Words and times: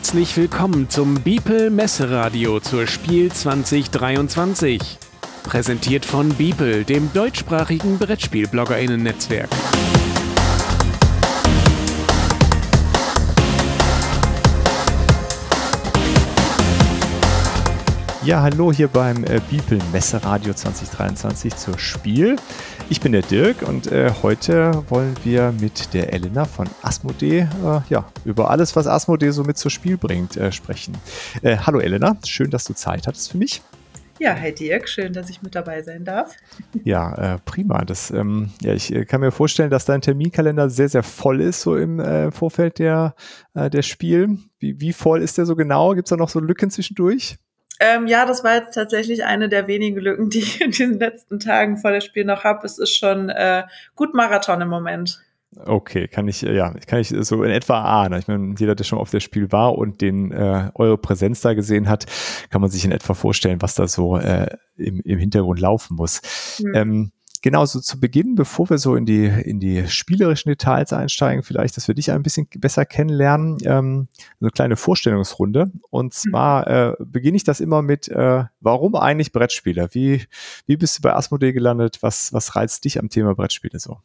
herzlich 0.00 0.34
willkommen 0.38 0.88
zum 0.88 1.20
Beeple 1.20 1.68
Messeradio 1.68 2.58
zur 2.58 2.86
Spiel 2.86 3.30
2023. 3.30 4.80
Präsentiert 5.42 6.06
von 6.06 6.30
Beeple, 6.30 6.84
dem 6.84 7.12
deutschsprachigen 7.12 7.98
Brettspiel-BloggerInnen-Netzwerk. 7.98 9.50
Ja, 18.30 18.42
hallo 18.42 18.72
hier 18.72 18.86
beim 18.86 19.24
äh, 19.24 19.40
Bibel 19.50 19.80
Messeradio 19.92 20.54
2023 20.54 21.52
zur 21.56 21.76
Spiel. 21.80 22.36
Ich 22.88 23.00
bin 23.00 23.10
der 23.10 23.22
Dirk 23.22 23.62
und 23.62 23.90
äh, 23.90 24.12
heute 24.22 24.84
wollen 24.88 25.16
wir 25.24 25.52
mit 25.60 25.92
der 25.94 26.12
Elena 26.12 26.44
von 26.44 26.68
Asmodee 26.80 27.40
äh, 27.40 27.80
ja, 27.88 28.08
über 28.24 28.48
alles, 28.48 28.76
was 28.76 28.86
Asmodee 28.86 29.30
so 29.30 29.42
mit 29.42 29.58
zur 29.58 29.72
Spiel 29.72 29.96
bringt, 29.96 30.36
äh, 30.36 30.52
sprechen. 30.52 30.96
Äh, 31.42 31.56
hallo 31.56 31.80
Elena, 31.80 32.16
schön, 32.24 32.52
dass 32.52 32.62
du 32.62 32.72
Zeit 32.72 33.08
hattest 33.08 33.32
für 33.32 33.36
mich. 33.38 33.62
Ja, 34.20 34.36
hi 34.36 34.54
Dirk, 34.54 34.88
schön, 34.88 35.12
dass 35.12 35.28
ich 35.28 35.42
mit 35.42 35.56
dabei 35.56 35.82
sein 35.82 36.04
darf. 36.04 36.36
Ja, 36.84 37.34
äh, 37.34 37.38
prima. 37.44 37.84
Das, 37.84 38.12
ähm, 38.12 38.50
ja, 38.60 38.74
ich 38.74 38.94
äh, 38.94 39.06
kann 39.06 39.22
mir 39.22 39.32
vorstellen, 39.32 39.70
dass 39.70 39.86
dein 39.86 40.02
Terminkalender 40.02 40.70
sehr, 40.70 40.88
sehr 40.88 41.02
voll 41.02 41.40
ist, 41.40 41.62
so 41.62 41.76
im 41.76 41.98
äh, 41.98 42.30
Vorfeld 42.30 42.78
der, 42.78 43.16
äh, 43.54 43.68
der 43.68 43.82
Spiel. 43.82 44.38
Wie, 44.60 44.80
wie 44.80 44.92
voll 44.92 45.20
ist 45.20 45.36
der 45.36 45.46
so 45.46 45.56
genau? 45.56 45.94
Gibt 45.96 46.06
es 46.06 46.10
da 46.10 46.16
noch 46.16 46.28
so 46.28 46.38
Lücken 46.38 46.70
zwischendurch? 46.70 47.36
Ähm, 47.80 48.06
ja, 48.06 48.26
das 48.26 48.44
war 48.44 48.56
jetzt 48.56 48.74
tatsächlich 48.74 49.24
eine 49.24 49.48
der 49.48 49.66
wenigen 49.66 49.98
Lücken, 49.98 50.28
die 50.28 50.40
ich 50.40 50.60
in 50.60 50.70
diesen 50.70 50.98
letzten 50.98 51.40
Tagen 51.40 51.78
vor 51.78 51.90
der 51.90 52.02
Spiel 52.02 52.24
noch 52.24 52.44
habe. 52.44 52.66
Es 52.66 52.78
ist 52.78 52.94
schon 52.94 53.30
äh, 53.30 53.64
gut 53.96 54.14
Marathon 54.14 54.60
im 54.60 54.68
Moment. 54.68 55.18
Okay, 55.56 56.06
kann 56.06 56.28
ich, 56.28 56.46
äh, 56.46 56.54
ja, 56.54 56.72
kann 56.86 57.00
ich 57.00 57.08
so 57.08 57.42
in 57.42 57.50
etwa 57.50 57.80
ahnen. 57.80 58.20
Ich 58.20 58.28
meine, 58.28 58.54
jeder, 58.56 58.74
der 58.74 58.84
schon 58.84 58.98
auf 58.98 59.10
der 59.10 59.20
Spiel 59.20 59.50
war 59.50 59.76
und 59.76 60.00
den 60.00 60.30
äh, 60.30 60.70
eure 60.74 60.96
Präsenz 60.96 61.40
da 61.40 61.54
gesehen 61.54 61.88
hat, 61.88 62.06
kann 62.50 62.60
man 62.60 62.70
sich 62.70 62.84
in 62.84 62.92
etwa 62.92 63.14
vorstellen, 63.14 63.60
was 63.60 63.74
da 63.74 63.88
so 63.88 64.16
äh, 64.16 64.56
im, 64.76 65.00
im 65.00 65.18
Hintergrund 65.18 65.58
laufen 65.58 65.96
muss. 65.96 66.60
Mhm. 66.62 66.74
Ähm, 66.74 67.12
genau, 67.42 67.64
so 67.64 67.80
zu 67.80 68.00
Beginn, 68.00 68.34
bevor 68.34 68.70
wir 68.70 68.78
so 68.78 68.94
in 68.94 69.06
die, 69.06 69.26
in 69.26 69.60
die 69.60 69.86
spielerischen 69.88 70.50
Details 70.50 70.92
einsteigen, 70.92 71.42
vielleicht, 71.42 71.76
dass 71.76 71.88
wir 71.88 71.94
dich 71.94 72.10
ein 72.10 72.22
bisschen 72.22 72.48
besser 72.58 72.84
kennenlernen, 72.84 73.58
ähm, 73.64 74.08
so 74.38 74.46
eine 74.46 74.50
kleine 74.50 74.76
Vorstellungsrunde. 74.76 75.70
Und 75.90 76.06
mhm. 76.06 76.10
zwar 76.10 76.66
äh, 76.66 76.96
beginne 76.98 77.36
ich 77.36 77.44
das 77.44 77.60
immer 77.60 77.82
mit, 77.82 78.08
äh, 78.08 78.44
warum 78.60 78.94
eigentlich 78.94 79.32
Brettspieler? 79.32 79.88
Wie, 79.92 80.24
wie 80.66 80.76
bist 80.76 80.98
du 80.98 81.02
bei 81.02 81.14
Asmodee 81.14 81.52
gelandet? 81.52 81.98
Was, 82.02 82.32
was 82.32 82.56
reizt 82.56 82.84
dich 82.84 82.98
am 82.98 83.08
Thema 83.08 83.34
Brettspiele 83.34 83.78
so? 83.78 83.98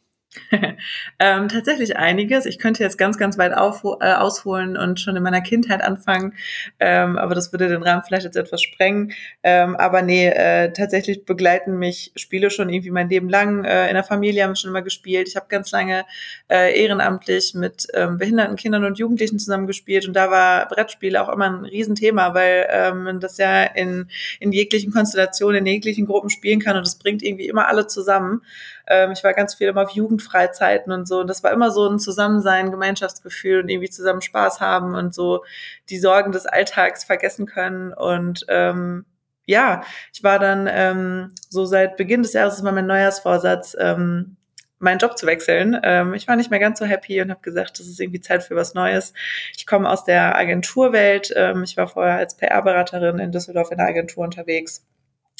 ähm, 1.18 1.48
tatsächlich 1.48 1.96
einiges. 1.96 2.46
Ich 2.46 2.58
könnte 2.58 2.82
jetzt 2.82 2.98
ganz, 2.98 3.18
ganz 3.18 3.38
weit 3.38 3.54
auf, 3.54 3.82
äh, 4.00 4.12
ausholen 4.12 4.76
und 4.76 5.00
schon 5.00 5.16
in 5.16 5.22
meiner 5.22 5.40
Kindheit 5.40 5.82
anfangen, 5.82 6.34
ähm, 6.78 7.16
aber 7.16 7.34
das 7.34 7.52
würde 7.52 7.68
den 7.68 7.82
Rahmen 7.82 8.02
vielleicht 8.06 8.24
jetzt 8.24 8.36
etwas 8.36 8.62
sprengen. 8.62 9.12
Ähm, 9.42 9.76
aber 9.76 10.02
nee, 10.02 10.28
äh, 10.28 10.72
tatsächlich 10.72 11.24
begleiten 11.24 11.78
mich 11.78 12.12
Spiele 12.16 12.50
schon 12.50 12.68
irgendwie 12.68 12.90
mein 12.90 13.08
Leben 13.08 13.28
lang. 13.28 13.64
Äh, 13.64 13.88
in 13.88 13.94
der 13.94 14.04
Familie 14.04 14.42
haben 14.42 14.50
wir 14.50 14.56
schon 14.56 14.70
immer 14.70 14.82
gespielt. 14.82 15.28
Ich 15.28 15.36
habe 15.36 15.46
ganz 15.48 15.70
lange 15.72 16.04
äh, 16.48 16.80
ehrenamtlich 16.80 17.54
mit 17.54 17.86
ähm, 17.94 18.18
behinderten 18.18 18.56
Kindern 18.56 18.84
und 18.84 18.98
Jugendlichen 18.98 19.38
zusammen 19.38 19.66
gespielt 19.66 20.06
und 20.06 20.14
da 20.14 20.30
war 20.30 20.68
Brettspiele 20.68 21.22
auch 21.22 21.32
immer 21.32 21.46
ein 21.46 21.64
Riesenthema, 21.64 22.34
weil 22.34 22.66
ähm, 22.70 23.04
man 23.04 23.20
das 23.20 23.38
ja 23.38 23.64
in, 23.64 24.08
in 24.40 24.52
jeglichen 24.52 24.92
Konstellationen, 24.92 25.60
in 25.60 25.66
jeglichen 25.66 26.06
Gruppen 26.06 26.30
spielen 26.30 26.60
kann 26.60 26.76
und 26.76 26.86
es 26.86 26.96
bringt 26.96 27.22
irgendwie 27.22 27.48
immer 27.48 27.68
alle 27.68 27.86
zusammen. 27.86 28.42
Ähm, 28.86 29.12
ich 29.12 29.24
war 29.24 29.34
ganz 29.34 29.54
viel 29.54 29.68
immer 29.68 29.82
auf 29.82 29.90
Jugendfreizeiten 29.90 30.92
und 30.92 31.06
so. 31.06 31.20
Und 31.20 31.28
das 31.28 31.42
war 31.42 31.52
immer 31.52 31.70
so 31.70 31.88
ein 31.88 31.98
Zusammensein, 31.98 32.70
Gemeinschaftsgefühl 32.70 33.62
und 33.62 33.68
irgendwie 33.68 33.90
zusammen 33.90 34.22
Spaß 34.22 34.60
haben 34.60 34.94
und 34.94 35.14
so 35.14 35.44
die 35.90 35.98
Sorgen 35.98 36.32
des 36.32 36.46
Alltags 36.46 37.04
vergessen 37.04 37.46
können. 37.46 37.92
Und 37.92 38.44
ähm, 38.48 39.04
ja, 39.46 39.82
ich 40.12 40.22
war 40.24 40.38
dann 40.38 40.68
ähm, 40.70 41.32
so 41.48 41.64
seit 41.66 41.96
Beginn 41.96 42.22
des 42.22 42.32
Jahres, 42.32 42.56
das 42.56 42.64
war 42.64 42.72
mein 42.72 42.86
Neujahrsvorsatz, 42.86 43.76
ähm, 43.78 44.36
meinen 44.78 44.98
Job 44.98 45.16
zu 45.16 45.26
wechseln. 45.26 45.78
Ähm, 45.82 46.14
ich 46.14 46.28
war 46.28 46.36
nicht 46.36 46.50
mehr 46.50 46.60
ganz 46.60 46.78
so 46.78 46.84
happy 46.84 47.20
und 47.22 47.30
habe 47.30 47.40
gesagt, 47.40 47.78
das 47.78 47.86
ist 47.86 48.00
irgendwie 48.00 48.20
Zeit 48.20 48.42
für 48.42 48.56
was 48.56 48.74
Neues. 48.74 49.14
Ich 49.56 49.66
komme 49.66 49.88
aus 49.88 50.04
der 50.04 50.36
Agenturwelt. 50.36 51.32
Ähm, 51.34 51.62
ich 51.62 51.76
war 51.76 51.88
vorher 51.88 52.16
als 52.16 52.36
PR-Beraterin 52.36 53.18
in 53.18 53.32
Düsseldorf 53.32 53.70
in 53.70 53.78
der 53.78 53.86
Agentur 53.86 54.24
unterwegs 54.24 54.84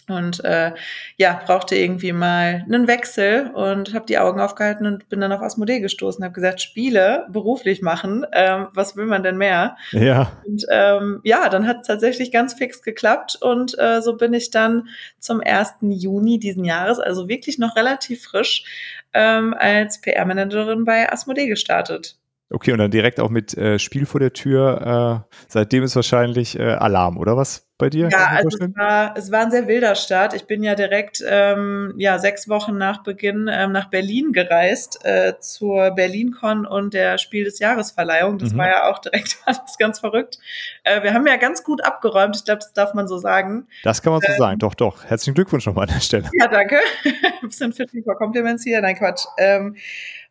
und 0.08 0.44
äh, 0.44 0.72
ja, 1.16 1.40
brauchte 1.44 1.74
irgendwie 1.74 2.12
mal 2.12 2.64
einen 2.64 2.86
Wechsel 2.86 3.50
und 3.54 3.94
habe 3.94 4.06
die 4.06 4.18
Augen 4.18 4.40
aufgehalten 4.40 4.86
und 4.86 5.08
bin 5.08 5.20
dann 5.20 5.32
auf 5.32 5.42
Asmodee 5.42 5.80
gestoßen, 5.80 6.24
habe 6.24 6.34
gesagt, 6.34 6.60
Spiele 6.60 7.26
beruflich 7.30 7.82
machen, 7.82 8.24
ähm, 8.32 8.68
was 8.72 8.96
will 8.96 9.06
man 9.06 9.22
denn 9.22 9.36
mehr? 9.36 9.76
Ja. 9.92 10.32
Und 10.46 10.64
ähm, 10.70 11.20
ja, 11.24 11.48
dann 11.48 11.66
hat 11.66 11.80
es 11.80 11.86
tatsächlich 11.86 12.30
ganz 12.30 12.54
fix 12.54 12.82
geklappt 12.82 13.38
und 13.40 13.78
äh, 13.78 14.00
so 14.00 14.16
bin 14.16 14.32
ich 14.32 14.50
dann 14.50 14.88
zum 15.18 15.40
1. 15.44 15.74
Juni 15.80 16.38
diesen 16.38 16.64
Jahres, 16.64 16.98
also 16.98 17.28
wirklich 17.28 17.58
noch 17.58 17.76
relativ 17.76 18.24
frisch, 18.24 18.64
ähm, 19.12 19.54
als 19.58 20.00
PR-Managerin 20.00 20.84
bei 20.84 21.10
Asmodee 21.10 21.46
gestartet. 21.46 22.16
Okay, 22.48 22.70
und 22.70 22.78
dann 22.78 22.92
direkt 22.92 23.18
auch 23.18 23.30
mit 23.30 23.56
äh, 23.58 23.78
Spiel 23.80 24.06
vor 24.06 24.20
der 24.20 24.32
Tür. 24.32 25.24
Äh, 25.28 25.34
seitdem 25.48 25.82
ist 25.82 25.96
wahrscheinlich 25.96 26.56
äh, 26.56 26.62
Alarm, 26.62 27.18
oder 27.18 27.36
was 27.36 27.66
bei 27.76 27.90
dir? 27.90 28.08
Ja, 28.10 28.26
also 28.28 28.56
es 28.60 28.76
war, 28.76 29.16
es 29.16 29.32
war 29.32 29.40
ein 29.40 29.50
sehr 29.50 29.66
wilder 29.66 29.96
Start. 29.96 30.32
Ich 30.32 30.46
bin 30.46 30.62
ja 30.62 30.76
direkt 30.76 31.24
ähm, 31.26 31.92
ja, 31.96 32.20
sechs 32.20 32.48
Wochen 32.48 32.78
nach 32.78 33.02
Beginn 33.02 33.50
ähm, 33.52 33.72
nach 33.72 33.90
Berlin 33.90 34.32
gereist 34.32 35.04
äh, 35.04 35.34
zur 35.40 35.90
BerlinCon 35.90 36.66
und 36.66 36.94
der 36.94 37.18
Spiel 37.18 37.44
des 37.44 37.58
Jahresverleihung. 37.58 38.38
Das 38.38 38.52
mhm. 38.52 38.58
war 38.58 38.68
ja 38.68 38.90
auch 38.90 39.00
direkt 39.00 39.38
alles 39.44 39.76
ganz 39.76 39.98
verrückt. 39.98 40.38
Äh, 40.84 41.02
wir 41.02 41.14
haben 41.14 41.26
ja 41.26 41.36
ganz 41.36 41.64
gut 41.64 41.84
abgeräumt. 41.84 42.36
Ich 42.36 42.44
glaube, 42.44 42.60
das 42.60 42.72
darf 42.72 42.94
man 42.94 43.08
so 43.08 43.18
sagen. 43.18 43.66
Das 43.82 44.02
kann 44.02 44.12
man 44.12 44.22
so 44.22 44.30
ähm, 44.30 44.38
sagen. 44.38 44.58
Doch, 44.60 44.74
doch. 44.74 45.04
Herzlichen 45.04 45.34
Glückwunsch 45.34 45.66
nochmal 45.66 45.88
an 45.88 45.94
der 45.94 46.00
Stelle. 46.00 46.30
Ja, 46.38 46.46
danke. 46.46 46.78
Ein 47.42 47.48
bisschen 47.48 47.72
Fitting 47.72 48.04
for 48.04 48.16
Compliments 48.16 48.62
hier. 48.62 48.80
Nein, 48.80 48.96
Quatsch. 48.96 49.24
Ähm, 49.36 49.74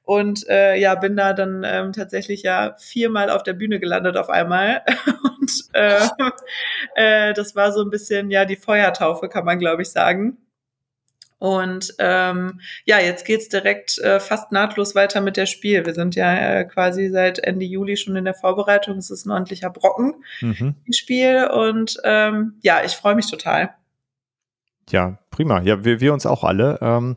und 0.06 0.48
äh, 0.48 0.76
ja, 0.76 0.94
bin 0.96 1.16
da 1.18 1.34
dann 1.34 1.64
ähm, 1.66 1.92
tatsächlich 1.92 2.44
ja 2.44 2.76
viermal 2.80 3.32
auf 3.32 3.42
der 3.42 3.54
Bühne 3.54 3.80
gelandet 3.80 4.18
auf 4.18 4.30
einmal. 4.30 4.84
Und 5.24 5.52
äh, 5.74 6.08
äh, 6.96 7.34
das 7.34 7.56
war 7.56 7.72
so 7.72 7.82
ein 7.82 7.90
bisschen 7.90 8.30
ja 8.30 8.46
die 8.46 8.56
Feuertaufe, 8.56 9.30
kann 9.30 9.46
man 9.46 9.60
glaube 9.60 9.82
ich 9.82 9.90
sagen. 9.90 10.38
Und 11.38 11.94
ähm, 12.00 12.62
ja, 12.86 13.00
jetzt 13.00 13.26
geht's 13.26 13.50
direkt 13.50 13.98
äh, 14.00 14.20
fast 14.20 14.52
nahtlos 14.52 14.96
weiter 14.96 15.22
mit 15.22 15.38
der 15.38 15.46
Spiel. 15.46 15.86
Wir 15.86 15.94
sind 15.94 16.16
ja 16.16 16.34
äh, 16.36 16.66
quasi 16.66 17.10
seit 17.10 17.40
Ende 17.40 17.66
Juli 17.66 17.98
schon 17.98 18.16
in 18.16 18.26
der 18.26 18.34
Vorbereitung. 18.34 18.98
Es 18.98 19.12
ist 19.12 19.26
ein 19.26 19.32
ordentlicher 19.32 19.70
Brocken, 19.70 20.24
mhm. 20.42 20.76
Spiel. 20.92 21.48
Und 21.48 21.98
ähm, 22.04 22.60
ja, 22.64 22.84
ich 22.84 22.94
freue 22.94 23.16
mich 23.16 23.30
total. 23.30 23.76
Ja, 24.92 25.18
prima. 25.32 25.62
Ja, 25.62 25.84
wir, 25.84 26.00
wir 26.00 26.14
uns 26.14 26.26
auch 26.26 26.44
alle. 26.44 26.78
Ähm, 26.82 27.16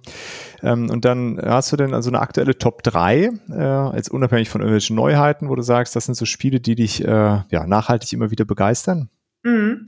ähm, 0.62 0.90
und 0.90 1.04
dann 1.04 1.38
hast 1.42 1.70
du 1.70 1.76
denn 1.76 1.92
also 1.92 2.10
eine 2.10 2.20
aktuelle 2.20 2.56
Top 2.56 2.82
3, 2.82 3.30
äh, 3.50 3.96
jetzt 3.96 4.10
unabhängig 4.10 4.48
von 4.48 4.62
irgendwelchen 4.62 4.96
Neuheiten, 4.96 5.48
wo 5.48 5.54
du 5.54 5.62
sagst, 5.62 5.94
das 5.94 6.06
sind 6.06 6.14
so 6.14 6.24
Spiele, 6.24 6.60
die 6.60 6.74
dich 6.74 7.04
äh, 7.04 7.08
ja, 7.08 7.66
nachhaltig 7.66 8.12
immer 8.12 8.30
wieder 8.30 8.46
begeistern? 8.46 9.10
Mhm. 9.42 9.84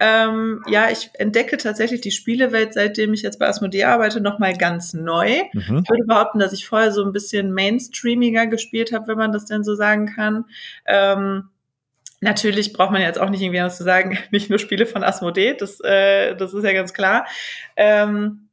Ähm, 0.00 0.62
ja, 0.66 0.90
ich 0.90 1.10
entdecke 1.14 1.56
tatsächlich 1.56 2.00
die 2.00 2.10
Spielewelt, 2.10 2.72
seitdem 2.72 3.14
ich 3.14 3.22
jetzt 3.22 3.38
bei 3.38 3.48
Asmodee 3.48 3.84
arbeite, 3.84 4.20
nochmal 4.20 4.56
ganz 4.56 4.92
neu. 4.92 5.42
Mhm. 5.52 5.82
Ich 5.82 5.90
würde 5.90 6.04
behaupten, 6.06 6.38
dass 6.38 6.52
ich 6.52 6.66
vorher 6.66 6.90
so 6.90 7.04
ein 7.04 7.12
bisschen 7.12 7.52
mainstreamiger 7.52 8.46
gespielt 8.46 8.92
habe, 8.92 9.08
wenn 9.08 9.18
man 9.18 9.32
das 9.32 9.44
denn 9.46 9.62
so 9.62 9.74
sagen 9.74 10.06
kann. 10.06 10.46
Ähm, 10.86 11.50
Natürlich 12.24 12.72
braucht 12.72 12.90
man 12.90 13.02
jetzt 13.02 13.20
auch 13.20 13.28
nicht 13.28 13.42
irgendwie 13.42 13.60
was 13.60 13.76
zu 13.76 13.84
sagen, 13.84 14.16
nicht 14.30 14.48
nur 14.48 14.58
Spiele 14.58 14.86
von 14.86 15.04
Asmodee, 15.04 15.54
das, 15.58 15.78
äh, 15.80 16.34
das 16.34 16.54
ist 16.54 16.64
ja 16.64 16.72
ganz 16.72 16.94
klar. 16.94 17.26
Ähm, 17.76 18.48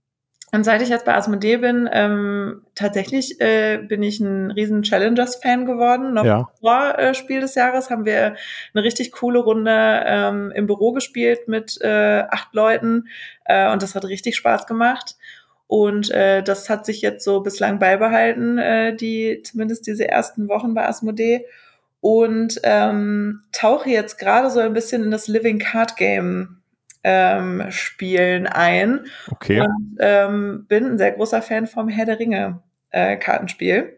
und 0.51 0.65
seit 0.65 0.81
ich 0.81 0.89
jetzt 0.89 1.05
bei 1.05 1.15
Asmodee 1.15 1.55
bin, 1.55 1.89
ähm, 1.93 2.63
tatsächlich 2.75 3.39
äh, 3.39 3.77
bin 3.77 4.03
ich 4.03 4.19
ein 4.19 4.51
riesen 4.51 4.83
Challengers-Fan 4.83 5.65
geworden. 5.65 6.13
Noch 6.13 6.25
ja. 6.25 6.49
vor 6.59 6.99
äh, 6.99 7.13
Spiel 7.13 7.39
des 7.39 7.55
Jahres 7.55 7.89
haben 7.89 8.03
wir 8.03 8.35
eine 8.73 8.83
richtig 8.83 9.13
coole 9.13 9.39
Runde 9.39 10.03
ähm, 10.05 10.51
im 10.53 10.67
Büro 10.67 10.91
gespielt 10.91 11.47
mit 11.47 11.79
äh, 11.79 12.23
acht 12.29 12.53
Leuten 12.53 13.07
äh, 13.45 13.71
und 13.71 13.81
das 13.81 13.95
hat 13.95 14.03
richtig 14.03 14.35
Spaß 14.35 14.67
gemacht. 14.67 15.15
Und 15.67 16.11
äh, 16.11 16.43
das 16.43 16.69
hat 16.69 16.85
sich 16.85 17.01
jetzt 17.01 17.23
so 17.23 17.39
bislang 17.39 17.79
beibehalten, 17.79 18.57
äh, 18.57 18.93
die 18.93 19.41
zumindest 19.45 19.87
diese 19.87 20.09
ersten 20.09 20.49
Wochen 20.49 20.73
bei 20.73 20.85
Asmodee 20.85 21.45
und 22.01 22.59
ähm, 22.63 23.43
tauche 23.51 23.89
jetzt 23.89 24.17
gerade 24.17 24.49
so 24.49 24.59
ein 24.59 24.73
bisschen 24.73 25.03
in 25.03 25.11
das 25.11 25.27
Living 25.27 25.59
Card 25.59 25.95
Game 25.95 26.61
ähm, 27.03 27.65
Spielen 27.69 28.47
ein. 28.47 29.05
Okay. 29.29 29.61
Und 29.61 29.97
ähm, 29.99 30.65
bin 30.67 30.85
ein 30.85 30.97
sehr 30.97 31.11
großer 31.11 31.41
Fan 31.41 31.67
vom 31.67 31.87
Herr 31.87 32.05
der 32.05 32.19
Ringe 32.19 32.61
äh, 32.89 33.17
Kartenspiel. 33.17 33.97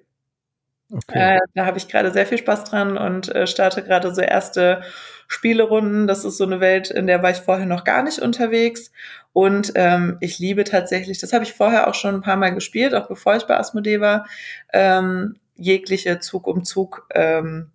Okay. 0.92 1.38
Äh, 1.38 1.40
da 1.56 1.66
habe 1.66 1.78
ich 1.78 1.88
gerade 1.88 2.12
sehr 2.12 2.26
viel 2.26 2.38
Spaß 2.38 2.66
dran 2.66 2.98
und 2.98 3.34
äh, 3.34 3.48
starte 3.48 3.84
gerade 3.84 4.14
so 4.14 4.22
erste 4.22 4.84
Spielerunden. 5.28 6.06
Das 6.06 6.24
ist 6.24 6.38
so 6.38 6.44
eine 6.44 6.60
Welt, 6.60 6.92
in 6.92 7.08
der 7.08 7.24
war 7.24 7.32
ich 7.32 7.38
vorher 7.38 7.66
noch 7.66 7.84
gar 7.84 8.04
nicht 8.04 8.20
unterwegs. 8.20 8.92
Und 9.32 9.72
ähm, 9.76 10.18
ich 10.20 10.38
liebe 10.38 10.64
tatsächlich, 10.64 11.20
das 11.20 11.34
habe 11.34 11.44
ich 11.44 11.54
vorher 11.54 11.88
auch 11.88 11.96
schon 11.96 12.16
ein 12.16 12.22
paar 12.22 12.38
Mal 12.38 12.54
gespielt, 12.54 12.94
auch 12.94 13.08
bevor 13.08 13.36
ich 13.36 13.46
bei 13.46 13.58
Asmodee 13.58 14.00
war, 14.00 14.28
ähm, 14.72 15.36
jegliche 15.56 16.20
Zug 16.20 16.46
um 16.46 16.64
Zug 16.64 17.08
ähm, 17.16 17.72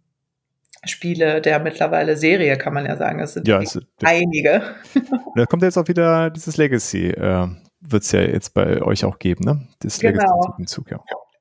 Spiele 0.84 1.40
der 1.40 1.58
mittlerweile 1.58 2.16
Serie, 2.16 2.56
kann 2.56 2.75
man 2.75 2.86
ja 2.86 2.96
sagen. 2.96 3.20
Es 3.20 3.34
sind 3.34 3.48
Ja, 3.48 3.60
es, 3.60 3.78
einige. 4.02 4.62
da 5.34 5.46
kommt 5.46 5.62
jetzt 5.62 5.76
auch 5.76 5.88
wieder 5.88 6.30
dieses 6.30 6.56
Legacy, 6.56 7.08
äh, 7.08 7.48
wird 7.80 8.02
es 8.02 8.12
ja 8.12 8.20
jetzt 8.20 8.54
bei 8.54 8.82
euch 8.82 9.04
auch 9.04 9.19
geben, 9.19 9.44
ne? 9.44 9.69
Das 9.80 9.98
Genau. 9.98 10.42
Legacy-Zug, 10.58 10.90
ja. 10.90 11.00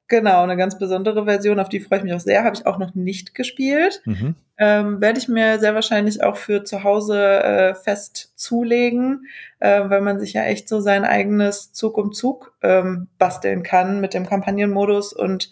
Genau, 0.09 0.41
eine 0.41 0.55
ganz 0.55 0.77
besondere 0.77 1.25
Version, 1.25 1.59
auf 1.59 1.67
die 1.67 1.81
freue 1.81 1.97
ich 1.99 2.03
mich 2.05 2.13
auch 2.13 2.21
sehr. 2.21 2.45
Habe 2.45 2.55
ich 2.55 2.65
auch 2.65 2.77
noch 2.77 2.95
nicht 2.95 3.35
gespielt. 3.35 4.01
Mhm. 4.05 4.35
Ähm, 4.57 5.01
Werde 5.01 5.19
ich 5.19 5.27
mir 5.27 5.59
sehr 5.59 5.75
wahrscheinlich 5.75 6.23
auch 6.23 6.37
für 6.37 6.63
zu 6.63 6.83
Hause 6.83 7.21
äh, 7.43 7.75
fest 7.75 8.31
zulegen, 8.37 9.27
äh, 9.59 9.81
weil 9.89 9.99
man 9.99 10.17
sich 10.19 10.31
ja 10.31 10.43
echt 10.43 10.69
so 10.69 10.79
sein 10.79 11.03
eigenes 11.03 11.73
Zug 11.73 11.97
um 11.97 12.13
Zug 12.13 12.53
ähm, 12.61 13.07
basteln 13.17 13.63
kann 13.63 13.99
mit 13.99 14.13
dem 14.13 14.25
Kampagnenmodus 14.25 15.11
und 15.11 15.51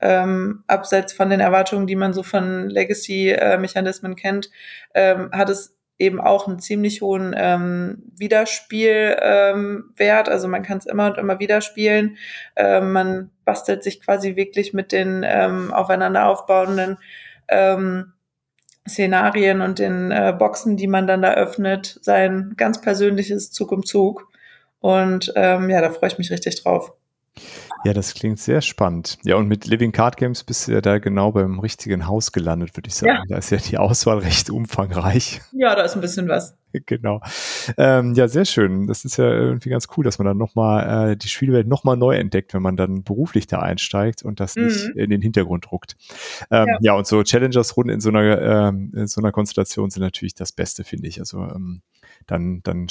ähm, 0.00 0.64
abseits 0.66 1.12
von 1.12 1.30
den 1.30 1.40
Erwartungen, 1.40 1.86
die 1.86 1.96
man 1.96 2.12
so 2.12 2.22
von 2.22 2.68
Legacy-Mechanismen 2.68 4.16
kennt, 4.16 4.50
ähm, 4.94 5.30
hat 5.32 5.48
es 5.48 5.76
eben 5.98 6.20
auch 6.20 6.46
einen 6.46 6.58
ziemlich 6.58 7.00
hohen 7.00 7.34
ähm, 7.36 8.02
Wiederspielwert. 8.16 9.84
Wert. 9.96 10.28
also 10.28 10.46
man 10.48 10.62
kann 10.62 10.78
es 10.78 10.86
immer 10.86 11.06
und 11.06 11.18
immer 11.18 11.38
wieder 11.38 11.60
spielen. 11.60 12.18
Ähm, 12.54 12.92
man 12.92 13.30
bastelt 13.44 13.82
sich 13.82 14.00
quasi 14.02 14.36
wirklich 14.36 14.74
mit 14.74 14.92
den 14.92 15.24
ähm, 15.26 15.72
aufeinander 15.72 16.26
aufbauenden 16.26 16.98
ähm, 17.48 18.12
Szenarien 18.88 19.62
und 19.62 19.78
den 19.78 20.10
äh, 20.10 20.34
Boxen, 20.38 20.76
die 20.76 20.86
man 20.86 21.06
dann 21.06 21.22
da 21.22 21.32
öffnet, 21.32 21.98
sein 22.02 22.54
ganz 22.56 22.80
persönliches 22.80 23.50
Zug 23.52 23.72
um 23.72 23.84
Zug. 23.84 24.28
Und 24.80 25.32
ähm, 25.34 25.70
ja, 25.70 25.80
da 25.80 25.90
freue 25.90 26.10
ich 26.10 26.18
mich 26.18 26.30
richtig 26.30 26.62
drauf. 26.62 26.92
Ja, 27.86 27.92
das 27.92 28.14
klingt 28.14 28.40
sehr 28.40 28.62
spannend. 28.62 29.16
Ja, 29.24 29.36
und 29.36 29.46
mit 29.46 29.64
Living 29.66 29.92
Card 29.92 30.16
Games 30.16 30.42
bist 30.42 30.66
du 30.66 30.72
ja 30.72 30.80
da 30.80 30.98
genau 30.98 31.30
beim 31.30 31.60
richtigen 31.60 32.08
Haus 32.08 32.32
gelandet, 32.32 32.76
würde 32.76 32.88
ich 32.88 32.96
sagen. 32.96 33.12
Ja. 33.14 33.22
Da 33.28 33.36
ist 33.38 33.50
ja 33.50 33.58
die 33.58 33.78
Auswahl 33.78 34.18
recht 34.18 34.50
umfangreich. 34.50 35.40
Ja, 35.52 35.76
da 35.76 35.82
ist 35.82 35.94
ein 35.94 36.00
bisschen 36.00 36.26
was. 36.26 36.56
genau. 36.86 37.20
Ähm, 37.78 38.14
ja, 38.14 38.26
sehr 38.26 38.44
schön. 38.44 38.88
Das 38.88 39.04
ist 39.04 39.18
ja 39.18 39.30
irgendwie 39.30 39.68
ganz 39.70 39.86
cool, 39.96 40.02
dass 40.02 40.18
man 40.18 40.26
dann 40.26 40.36
nochmal 40.36 41.12
äh, 41.12 41.16
die 41.16 41.28
Spielwelt 41.28 41.68
nochmal 41.68 41.96
neu 41.96 42.16
entdeckt, 42.16 42.54
wenn 42.54 42.62
man 42.62 42.76
dann 42.76 43.04
beruflich 43.04 43.46
da 43.46 43.60
einsteigt 43.60 44.24
und 44.24 44.40
das 44.40 44.56
nicht 44.56 44.88
Mhm. 44.88 44.98
in 44.98 45.10
den 45.10 45.22
Hintergrund 45.22 45.70
rückt. 45.70 45.96
Ähm, 46.50 46.66
ja. 46.66 46.78
Ja. 46.80 46.92
und 46.94 47.06
so 47.06 47.22
Challengers-Runden 47.22 47.90
in 47.94 48.00
so 48.00 48.08
einer 48.08 48.42
ähm, 48.68 48.92
in 48.96 49.06
so 49.06 49.20
einer 49.20 49.30
Konstellation 49.30 49.90
sind 49.90 50.02
natürlich 50.02 50.34
das 50.34 50.50
Beste, 50.50 50.82
finde 50.82 51.06
ich. 51.06 51.20
Also 51.20 51.38
ähm, 51.42 51.82
dann, 52.26 52.62
dann 52.64 52.88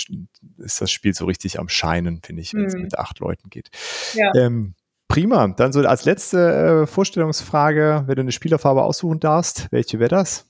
ist 0.59 0.79
das 0.79 0.89
Spiel 0.89 1.13
so 1.13 1.25
richtig 1.25 1.59
am 1.59 1.67
Scheinen, 1.67 2.21
finde 2.23 2.41
ich, 2.43 2.53
wenn 2.53 2.63
es 2.65 2.75
Mhm. 2.75 2.83
mit 2.83 2.97
acht 2.97 3.19
Leuten 3.19 3.49
geht. 3.49 3.69
Ja. 4.13 4.31
Ähm, 4.35 4.73
prima. 5.15 5.47
Dann 5.47 5.71
so 5.71 5.79
als 5.81 6.03
letzte 6.03 6.83
äh, 6.83 6.87
Vorstellungsfrage, 6.87 8.03
wenn 8.05 8.15
du 8.15 8.21
eine 8.21 8.33
Spielerfarbe 8.33 8.83
aussuchen 8.83 9.21
darfst, 9.21 9.67
welche 9.71 9.99
wäre 9.99 10.09
das? 10.09 10.49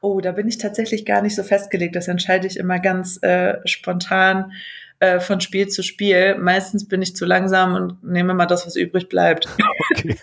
Oh, 0.00 0.20
da 0.20 0.32
bin 0.32 0.46
ich 0.46 0.58
tatsächlich 0.58 1.04
gar 1.04 1.20
nicht 1.20 1.34
so 1.34 1.42
festgelegt. 1.42 1.96
Das 1.96 2.06
entscheide 2.06 2.46
ich 2.46 2.58
immer 2.58 2.78
ganz 2.78 3.20
äh, 3.22 3.56
spontan 3.64 4.52
äh, 5.00 5.18
von 5.18 5.40
Spiel 5.40 5.66
zu 5.66 5.82
Spiel. 5.82 6.36
Meistens 6.38 6.86
bin 6.86 7.02
ich 7.02 7.16
zu 7.16 7.24
langsam 7.24 7.74
und 7.74 8.04
nehme 8.04 8.34
mal 8.34 8.46
das, 8.46 8.66
was 8.66 8.76
übrig 8.76 9.08
bleibt. 9.08 9.48
Okay. 9.96 10.16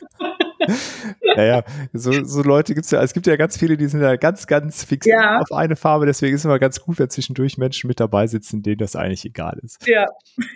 naja, 1.35 1.63
so, 1.91 2.23
so 2.23 2.43
Leute 2.43 2.75
gibt 2.75 2.85
es 2.85 2.91
ja, 2.91 3.01
es 3.01 3.13
gibt 3.13 3.25
ja 3.25 3.35
ganz 3.35 3.57
viele, 3.57 3.77
die 3.77 3.87
sind 3.87 4.01
ja 4.01 4.15
ganz, 4.15 4.45
ganz 4.45 4.83
fixiert 4.83 5.17
Ja. 5.19 5.39
auf 5.39 5.51
eine 5.51 5.75
Farbe, 5.75 6.05
deswegen 6.05 6.35
ist 6.35 6.41
es 6.41 6.45
immer 6.45 6.59
ganz 6.59 6.79
gut, 6.81 6.99
wenn 6.99 7.09
zwischendurch 7.09 7.57
Menschen 7.57 7.87
mit 7.87 7.99
dabei 7.99 8.27
sitzen, 8.27 8.61
denen 8.61 8.77
das 8.77 8.95
eigentlich 8.95 9.25
egal 9.25 9.59
ist. 9.63 9.85
Ja. 9.87 10.05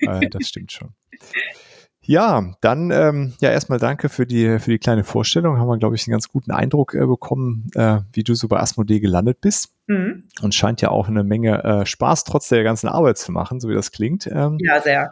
Äh, 0.02 0.30
das 0.30 0.48
stimmt 0.48 0.72
schon. 0.72 0.94
Ja, 2.08 2.54
dann 2.62 2.92
ähm, 2.92 3.34
ja 3.42 3.50
erstmal 3.52 3.80
danke 3.80 4.10
für 4.10 4.26
die 4.26 4.60
für 4.60 4.72
die 4.72 4.78
kleine 4.78 5.04
Vorstellung. 5.04 5.58
Haben 5.58 5.68
wir, 5.68 5.78
glaube 5.78 5.96
ich, 5.96 6.06
einen 6.08 6.12
ganz 6.12 6.30
guten 6.30 6.52
Eindruck 6.52 6.94
äh, 6.94 7.06
bekommen, 7.06 7.68
äh, 7.76 8.00
wie 8.14 8.24
du 8.24 8.36
so 8.36 8.48
bei 8.48 8.60
Asmodee 8.60 9.00
gelandet 9.00 9.42
bist. 9.42 9.74
Mhm. 9.88 10.24
Und 10.42 10.54
scheint 10.54 10.82
ja 10.82 10.90
auch 10.90 11.08
eine 11.08 11.24
Menge 11.24 11.64
äh, 11.64 11.86
Spaß 11.86 12.24
trotz 12.24 12.50
der 12.50 12.64
ganzen 12.64 12.88
Arbeit 12.88 13.18
zu 13.18 13.32
machen, 13.32 13.60
so 13.60 13.70
wie 13.70 13.74
das 13.74 13.92
klingt. 13.92 14.28
Ähm, 14.28 14.58
Ja, 14.60 14.82
sehr. 14.82 15.12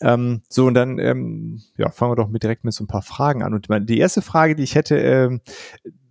ähm, 0.00 0.42
so, 0.48 0.66
und 0.66 0.74
dann 0.74 0.98
ähm, 0.98 1.62
ja, 1.76 1.90
fangen 1.90 2.12
wir 2.12 2.16
doch 2.16 2.28
mit 2.28 2.42
direkt 2.42 2.64
mit 2.64 2.74
so 2.74 2.84
ein 2.84 2.88
paar 2.88 3.02
Fragen 3.02 3.42
an. 3.42 3.54
Und 3.54 3.68
die 3.88 3.98
erste 3.98 4.22
Frage, 4.22 4.54
die 4.54 4.62
ich 4.62 4.74
hätte, 4.74 4.96
ähm, 4.98 5.40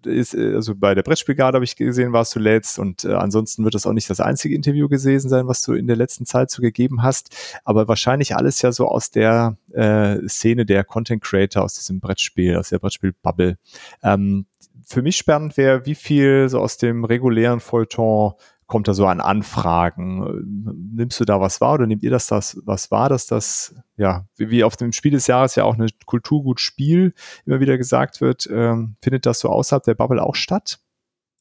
ist, 0.06 0.34
äh, 0.34 0.54
also 0.56 0.76
bei 0.76 0.96
der 0.96 1.04
Brettspielgarde 1.04 1.58
habe 1.58 1.66
ich 1.66 1.76
gesehen, 1.76 2.14
warst 2.14 2.36
du 2.36 2.40
letzt 2.40 2.80
und 2.80 3.06
äh, 3.06 3.14
ansonsten 3.14 3.64
wird 3.64 3.76
das 3.76 3.86
auch 3.86 3.94
nicht 3.94 4.10
das 4.10 4.20
einzige 4.20 4.56
Interview 4.56 4.88
gewesen 4.88 5.30
sein, 5.30 5.48
was 5.48 5.62
du 5.62 5.74
in 5.74 5.88
der 5.88 5.96
letzten 5.96 6.26
Zeit 6.26 6.52
so 6.52 6.62
gegeben 6.62 7.04
hast, 7.04 7.36
aber 7.64 7.88
wahrscheinlich 7.88 8.36
alles 8.36 8.62
ja 8.62 8.72
so 8.72 8.88
aus 8.88 9.12
der 9.12 9.58
äh, 9.74 10.18
Szene 10.28 10.66
der 10.66 10.84
Content 10.84 11.24
Creator, 11.24 11.64
aus 11.64 11.76
diesem 11.76 12.00
Brettspiel, 12.00 12.58
aus 12.58 12.70
der 12.70 12.80
Brettspiel-Bubble. 12.80 13.58
Ähm, 14.04 14.46
für 14.86 15.02
mich 15.02 15.18
spannend 15.18 15.58
wäre, 15.58 15.86
wie 15.86 15.96
viel 15.96 16.48
so 16.50 16.60
aus 16.60 16.78
dem 16.78 17.06
regulären 17.06 17.60
Feuilleton 17.60 18.34
kommt 18.68 18.88
da 18.88 18.94
so 18.94 19.06
an 19.06 19.22
Anfragen? 19.22 20.74
Nimmst 20.96 21.20
du 21.20 21.26
da 21.26 21.40
was 21.40 21.62
wahr 21.62 21.76
oder 21.76 21.88
nehmt 21.88 22.04
ihr 22.04 22.12
das, 22.12 22.28
das 22.28 22.62
was 22.66 22.92
wahr, 22.92 23.10
dass 23.10 23.28
das, 23.28 23.76
ja, 23.98 24.26
wie, 24.38 24.50
wie 24.50 24.64
auf 24.64 24.76
dem 24.76 24.92
Spiel 24.92 25.12
des 25.12 25.28
Jahres 25.28 25.56
ja 25.56 25.64
auch 25.64 25.76
eine 25.76 25.88
Kulturgutspiel 26.06 27.14
immer 27.46 27.60
wieder 27.60 27.78
gesagt 27.78 28.22
wird, 28.22 28.48
ähm, 28.52 28.96
findet 29.02 29.26
das 29.26 29.40
so 29.40 29.50
außerhalb 29.50 29.84
der 29.84 29.96
Bubble 29.96 30.22
auch 30.22 30.36
statt? 30.36 30.80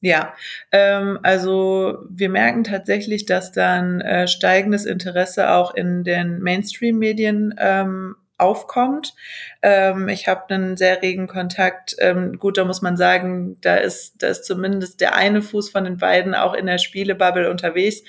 Ja, 0.01 0.35
ähm, 0.71 1.17
also 1.23 1.97
wir 2.09 2.29
merken 2.29 2.63
tatsächlich, 2.63 3.25
dass 3.25 3.51
dann 3.51 4.01
äh, 4.01 4.27
steigendes 4.27 4.85
Interesse 4.85 5.51
auch 5.51 5.73
in 5.73 6.03
den 6.03 6.39
Mainstream-Medien 6.43 7.55
ähm, 7.57 8.15
aufkommt. 8.37 9.13
Ähm, 9.61 10.09
ich 10.09 10.27
habe 10.27 10.53
einen 10.53 10.75
sehr 10.77 11.01
regen 11.01 11.27
Kontakt. 11.27 11.95
Ähm, 11.99 12.37
gut, 12.37 12.57
da 12.57 12.65
muss 12.65 12.81
man 12.81 12.97
sagen, 12.97 13.57
da 13.61 13.75
ist, 13.75 14.21
da 14.21 14.27
ist 14.27 14.45
zumindest 14.45 14.99
der 14.99 15.15
eine 15.15 15.41
Fuß 15.41 15.69
von 15.69 15.85
den 15.85 15.97
beiden 15.97 16.35
auch 16.35 16.53
in 16.53 16.65
der 16.65 16.77
Spielebubble 16.77 17.49
unterwegs. 17.49 18.03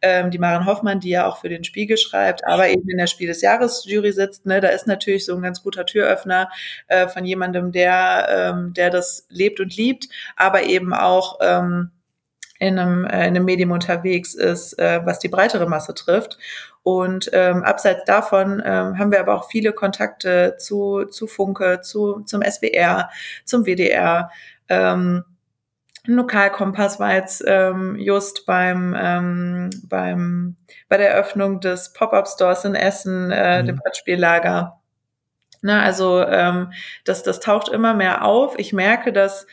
Ähm, 0.00 0.30
die 0.30 0.38
Maren 0.38 0.66
Hoffmann, 0.66 1.00
die 1.00 1.10
ja 1.10 1.26
auch 1.26 1.38
für 1.38 1.48
den 1.48 1.64
Spiegel 1.64 1.96
schreibt, 1.96 2.46
aber 2.46 2.68
eben 2.68 2.88
in 2.88 2.98
der 2.98 3.08
Spiel 3.08 3.26
des 3.26 3.42
Jahres 3.42 3.84
Jury 3.84 4.12
sitzt. 4.12 4.46
Ne, 4.46 4.60
da 4.60 4.68
ist 4.68 4.86
natürlich 4.86 5.24
so 5.26 5.34
ein 5.34 5.42
ganz 5.42 5.62
guter 5.62 5.84
Türöffner 5.84 6.48
äh, 6.88 7.08
von 7.08 7.24
jemandem, 7.24 7.72
der, 7.72 8.28
ähm, 8.30 8.74
der 8.74 8.90
das 8.90 9.26
lebt 9.30 9.58
und 9.60 9.76
liebt, 9.76 10.08
aber 10.36 10.62
eben 10.62 10.94
auch 10.94 11.38
ähm, 11.40 11.90
in 12.62 12.78
einem, 12.78 13.04
äh, 13.04 13.26
in 13.28 13.36
einem 13.36 13.44
Medium 13.44 13.70
unterwegs 13.72 14.34
ist, 14.34 14.78
äh, 14.78 15.00
was 15.04 15.18
die 15.18 15.28
breitere 15.28 15.66
Masse 15.66 15.94
trifft. 15.94 16.38
Und 16.82 17.30
ähm, 17.32 17.62
abseits 17.64 18.04
davon 18.04 18.62
ähm, 18.64 18.98
haben 18.98 19.10
wir 19.12 19.20
aber 19.20 19.34
auch 19.34 19.48
viele 19.50 19.72
Kontakte 19.72 20.56
zu, 20.58 21.04
zu 21.06 21.26
Funke, 21.26 21.80
zu, 21.82 22.20
zum 22.20 22.42
SWR, 22.42 23.10
zum 23.44 23.64
WDR. 23.66 24.30
Ähm, 24.68 25.24
Lokalkompass 26.06 26.98
war 26.98 27.14
jetzt 27.14 27.44
ähm, 27.46 27.96
just 27.96 28.44
beim, 28.46 28.96
ähm, 28.98 29.70
beim, 29.88 30.56
bei 30.88 30.96
der 30.96 31.10
Eröffnung 31.12 31.60
des 31.60 31.92
Pop-Up-Stores 31.92 32.64
in 32.64 32.74
Essen, 32.74 33.30
äh, 33.30 33.62
Mhm. 33.62 33.66
dem 33.66 33.76
Brettspiellager. 33.76 34.80
Na, 35.64 35.82
also 35.84 36.20
ähm, 36.26 36.72
das, 37.04 37.22
das 37.22 37.38
taucht 37.38 37.68
immer 37.68 37.94
mehr 37.94 38.24
auf. 38.24 38.58
Ich 38.58 38.72
merke, 38.72 39.12
dass 39.12 39.46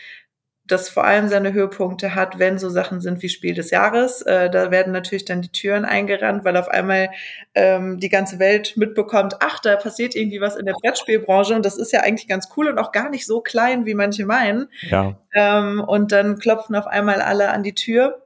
das 0.70 0.88
vor 0.88 1.04
allem 1.04 1.28
seine 1.28 1.52
Höhepunkte 1.52 2.16
hat, 2.16 2.40
wenn 2.40 2.60
so 2.60 2.70
Sachen 2.70 3.02
sind 3.02 3.22
wie 3.22 3.30
Spiel 3.30 3.56
des 3.56 3.72
Jahres. 3.72 4.22
Äh, 4.22 4.50
da 4.50 4.72
werden 4.72 4.94
natürlich 4.94 5.26
dann 5.26 5.42
die 5.42 5.52
Türen 5.52 5.84
eingerannt, 5.84 6.46
weil 6.46 6.56
auf 6.56 6.70
einmal 6.70 7.10
ähm, 7.56 8.00
die 8.00 8.10
ganze 8.10 8.40
Welt 8.40 8.78
mitbekommt, 8.78 9.38
ach, 9.40 9.60
da 9.60 9.76
passiert 9.76 10.16
irgendwie 10.16 10.42
was 10.42 10.56
in 10.56 10.66
der 10.66 10.74
Brettspielbranche 10.74 11.56
und 11.56 11.66
das 11.66 11.78
ist 11.78 11.92
ja 11.92 12.02
eigentlich 12.02 12.28
ganz 12.28 12.50
cool 12.56 12.70
und 12.70 12.78
auch 12.78 12.92
gar 12.92 13.10
nicht 13.10 13.26
so 13.26 13.42
klein, 13.42 13.86
wie 13.86 13.96
manche 13.96 14.26
meinen. 14.26 14.68
Ja. 14.90 15.20
Ähm, 15.34 15.84
und 15.86 16.12
dann 16.12 16.38
klopfen 16.38 16.76
auf 16.76 16.88
einmal 16.88 17.22
alle 17.22 17.50
an 17.50 17.64
die 17.64 17.74
Tür, 17.74 18.26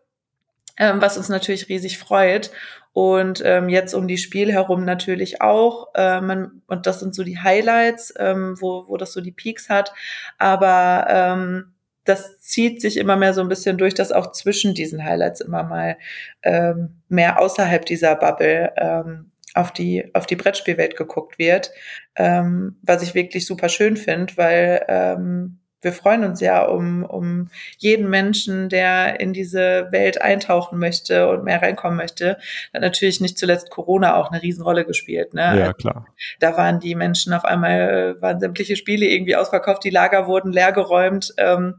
ähm, 0.78 1.02
was 1.02 1.18
uns 1.18 1.30
natürlich 1.30 1.70
riesig 1.70 1.98
freut. 1.98 2.52
Und 2.94 3.42
ähm, 3.44 3.70
jetzt 3.70 3.96
um 3.96 4.08
die 4.08 4.20
Spiel 4.20 4.52
herum 4.52 4.86
natürlich 4.86 5.42
auch. 5.42 5.88
Äh, 5.96 6.22
man, 6.22 6.62
und 6.68 6.86
das 6.86 7.00
sind 7.00 7.16
so 7.16 7.24
die 7.24 7.40
Highlights, 7.40 8.14
ähm, 8.20 8.56
wo, 8.60 8.86
wo 8.88 8.98
das 8.98 9.14
so 9.14 9.22
die 9.22 9.32
Peaks 9.32 9.68
hat. 9.68 9.94
Aber 10.38 11.08
ähm, 11.10 11.74
das 12.06 12.40
zieht 12.40 12.82
sich 12.82 12.98
immer 12.98 13.16
mehr 13.16 13.34
so 13.34 13.42
ein 13.42 13.50
bisschen 13.50 13.78
durch, 13.78 13.94
dass 13.94 14.12
auch 14.12 14.32
zwischen 14.32 14.74
diesen 14.74 15.04
Highlights 15.04 15.42
immer 15.42 15.64
mal 15.64 15.98
ähm, 16.44 17.02
mehr 17.10 17.40
außerhalb 17.40 17.86
dieser 17.86 18.16
Bubble 18.16 18.74
ähm, 18.78 19.32
auf 19.54 19.72
die 19.72 20.10
auf 20.14 20.26
die 20.26 20.36
Brettspielwelt 20.36 20.98
geguckt 20.98 21.38
wird, 21.38 21.72
ähm, 22.16 22.78
was 22.82 23.04
ich 23.04 23.16
wirklich 23.16 23.46
super 23.46 23.70
schön 23.70 23.98
finde, 23.98 24.36
weil 24.38 24.84
ähm, 24.88 25.60
wir 25.84 25.94
freuen 25.94 26.24
uns 26.24 26.40
ja 26.40 26.64
um, 26.64 27.04
um 27.04 27.50
jeden 27.78 28.10
Menschen, 28.10 28.70
der 28.70 29.20
in 29.20 29.34
diese 29.34 29.90
Welt 29.92 30.22
eintauchen 30.22 30.80
möchte 30.80 31.28
und 31.30 31.44
mehr 31.44 31.62
reinkommen 31.62 31.98
möchte. 31.98 32.38
Hat 32.74 32.82
natürlich 32.82 33.20
nicht 33.22 33.38
zuletzt 33.38 33.70
Corona 33.70 34.16
auch 34.16 34.32
eine 34.32 34.42
Riesenrolle 34.42 34.86
gespielt. 34.86 35.34
Ne? 35.34 35.60
Ja, 35.60 35.74
klar. 35.74 36.08
Da 36.40 36.56
waren 36.58 36.80
die 36.80 36.96
Menschen 36.96 37.34
auf 37.34 37.44
einmal, 37.44 38.16
waren 38.22 38.40
sämtliche 38.40 38.76
Spiele 38.76 39.06
irgendwie 39.06 39.36
ausverkauft, 39.36 39.84
die 39.84 39.90
Lager 39.90 40.26
wurden 40.28 40.54
leergeräumt. 40.54 41.34
Ähm, 41.38 41.76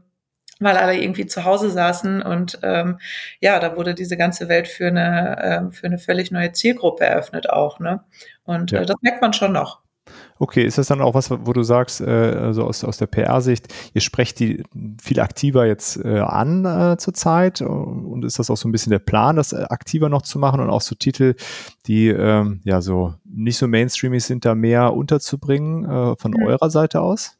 weil 0.65 0.77
alle 0.77 0.99
irgendwie 0.99 1.25
zu 1.25 1.45
Hause 1.45 1.69
saßen 1.69 2.21
und 2.21 2.59
ähm, 2.63 2.99
ja, 3.39 3.59
da 3.59 3.77
wurde 3.77 3.95
diese 3.95 4.17
ganze 4.17 4.49
Welt 4.49 4.67
für 4.67 4.87
eine 4.87 5.37
ähm, 5.41 5.71
für 5.71 5.87
eine 5.87 5.99
völlig 5.99 6.31
neue 6.31 6.51
Zielgruppe 6.51 7.05
eröffnet 7.05 7.49
auch, 7.49 7.79
ne? 7.79 8.03
Und 8.43 8.71
Ja. 8.71 8.81
äh, 8.81 8.85
das 8.85 8.97
merkt 9.01 9.21
man 9.21 9.31
schon 9.33 9.53
noch. 9.53 9.85
Okay, 10.37 10.63
ist 10.63 10.77
das 10.77 10.87
dann 10.87 11.01
auch 11.01 11.13
was, 11.13 11.31
wo 11.31 11.53
du 11.53 11.63
sagst, 11.63 12.01
äh, 12.01 12.05
also 12.05 12.65
aus, 12.65 12.83
aus 12.83 12.97
der 12.97 13.07
PR-Sicht, 13.07 13.73
ihr 13.93 14.01
sprecht 14.01 14.39
die 14.39 14.63
viel 15.01 15.19
aktiver 15.19 15.65
jetzt 15.65 15.97
äh, 16.03 16.19
an 16.19 16.65
äh, 16.65 16.97
zurzeit 16.97 17.61
und 17.61 18.25
ist 18.25 18.37
das 18.37 18.49
auch 18.49 18.57
so 18.57 18.67
ein 18.67 18.71
bisschen 18.71 18.91
der 18.91 18.99
Plan, 18.99 19.37
das 19.37 19.53
äh, 19.53 19.65
aktiver 19.69 20.09
noch 20.09 20.23
zu 20.23 20.37
machen 20.37 20.59
und 20.59 20.69
auch 20.69 20.81
so 20.81 20.95
Titel, 20.95 21.35
die 21.87 22.09
ähm, 22.09 22.59
ja 22.65 22.81
so 22.81 23.15
nicht 23.23 23.57
so 23.57 23.67
mainstreamig 23.67 24.23
sind, 24.23 24.45
da 24.45 24.55
mehr 24.55 24.93
unterzubringen 24.93 25.85
äh, 25.85 26.15
von 26.17 26.31
mhm. 26.31 26.43
eurer 26.45 26.69
Seite 26.69 27.01
aus? 27.01 27.37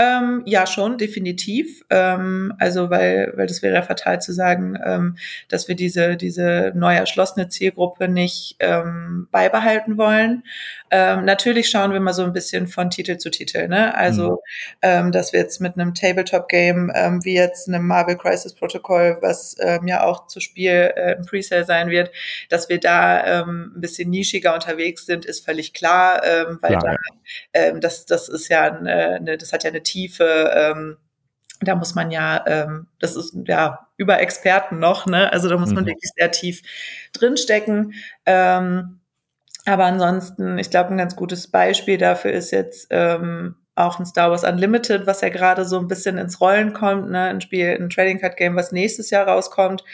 Ähm, 0.00 0.42
ja, 0.46 0.66
schon, 0.66 0.96
definitiv. 0.96 1.84
Ähm, 1.90 2.54
also, 2.58 2.88
weil, 2.88 3.34
weil 3.36 3.46
das 3.46 3.60
wäre 3.60 3.74
ja 3.74 3.82
fatal 3.82 4.22
zu 4.22 4.32
sagen, 4.32 4.78
ähm, 4.82 5.16
dass 5.48 5.68
wir 5.68 5.74
diese, 5.74 6.16
diese 6.16 6.72
neu 6.74 6.94
erschlossene 6.94 7.48
Zielgruppe 7.48 8.08
nicht 8.08 8.56
ähm, 8.60 9.28
beibehalten 9.30 9.98
wollen. 9.98 10.44
Ähm, 10.90 11.24
natürlich 11.24 11.70
schauen 11.70 11.92
wir 11.92 12.00
mal 12.00 12.12
so 12.12 12.24
ein 12.24 12.32
bisschen 12.32 12.66
von 12.66 12.90
Titel 12.90 13.16
zu 13.16 13.30
Titel. 13.30 13.68
Ne? 13.68 13.94
Also, 13.94 14.30
mhm. 14.30 14.36
ähm, 14.82 15.12
dass 15.12 15.32
wir 15.32 15.40
jetzt 15.40 15.60
mit 15.60 15.74
einem 15.74 15.94
Tabletop-Game 15.94 16.90
ähm, 16.94 17.24
wie 17.24 17.34
jetzt 17.34 17.68
einem 17.68 17.86
Marvel 17.86 18.16
Crisis 18.16 18.54
Protocol, 18.54 19.18
was 19.20 19.56
ähm, 19.60 19.86
ja 19.86 20.02
auch 20.04 20.26
zu 20.26 20.40
Spiel 20.40 20.92
äh, 20.96 21.16
im 21.16 21.24
Presale 21.24 21.64
sein 21.64 21.90
wird, 21.90 22.10
dass 22.48 22.68
wir 22.68 22.80
da 22.80 23.40
ähm, 23.42 23.72
ein 23.76 23.80
bisschen 23.80 24.10
nischiger 24.10 24.52
unterwegs 24.54 25.06
sind, 25.06 25.24
ist 25.24 25.44
völlig 25.44 25.72
klar, 25.74 26.22
ähm, 26.24 26.58
weil 26.60 26.76
klar, 26.76 26.82
da, 26.82 26.90
ja. 26.92 26.98
ähm, 27.68 27.80
das, 27.80 28.06
das 28.06 28.28
ist 28.28 28.48
ja 28.48 28.64
eine, 28.64 29.16
eine, 29.16 29.38
das 29.38 29.52
hat 29.52 29.64
ja 29.64 29.70
eine 29.70 29.82
Tiefe. 29.82 30.96
Da 31.62 31.74
muss 31.74 31.94
man 31.94 32.10
ja, 32.10 32.42
ähm, 32.46 32.86
das 33.00 33.16
ist 33.16 33.36
ja 33.46 33.86
über 33.98 34.18
Experten 34.18 34.78
noch, 34.78 35.04
ne? 35.04 35.30
Also 35.30 35.50
da 35.50 35.58
muss 35.58 35.72
man 35.72 35.84
mhm. 35.84 35.88
wirklich 35.88 36.10
sehr 36.16 36.30
tief 36.30 36.62
drinstecken. 37.12 37.92
Ähm, 38.24 38.99
aber 39.66 39.84
ansonsten, 39.84 40.58
ich 40.58 40.70
glaube, 40.70 40.90
ein 40.90 40.98
ganz 40.98 41.16
gutes 41.16 41.48
Beispiel 41.48 41.98
dafür 41.98 42.32
ist 42.32 42.50
jetzt 42.50 42.88
ähm, 42.90 43.56
auch 43.74 43.98
ein 43.98 44.06
Star 44.06 44.30
Wars 44.30 44.44
Unlimited, 44.44 45.06
was 45.06 45.20
ja 45.20 45.28
gerade 45.28 45.64
so 45.64 45.78
ein 45.78 45.88
bisschen 45.88 46.18
ins 46.18 46.40
Rollen 46.40 46.72
kommt, 46.72 47.10
ne? 47.10 47.24
ein 47.24 47.40
Spiel, 47.40 47.68
ein 47.68 47.90
Trading 47.90 48.20
Card 48.20 48.36
Game, 48.36 48.56
was 48.56 48.72
nächstes 48.72 49.10
Jahr 49.10 49.26
rauskommt, 49.26 49.84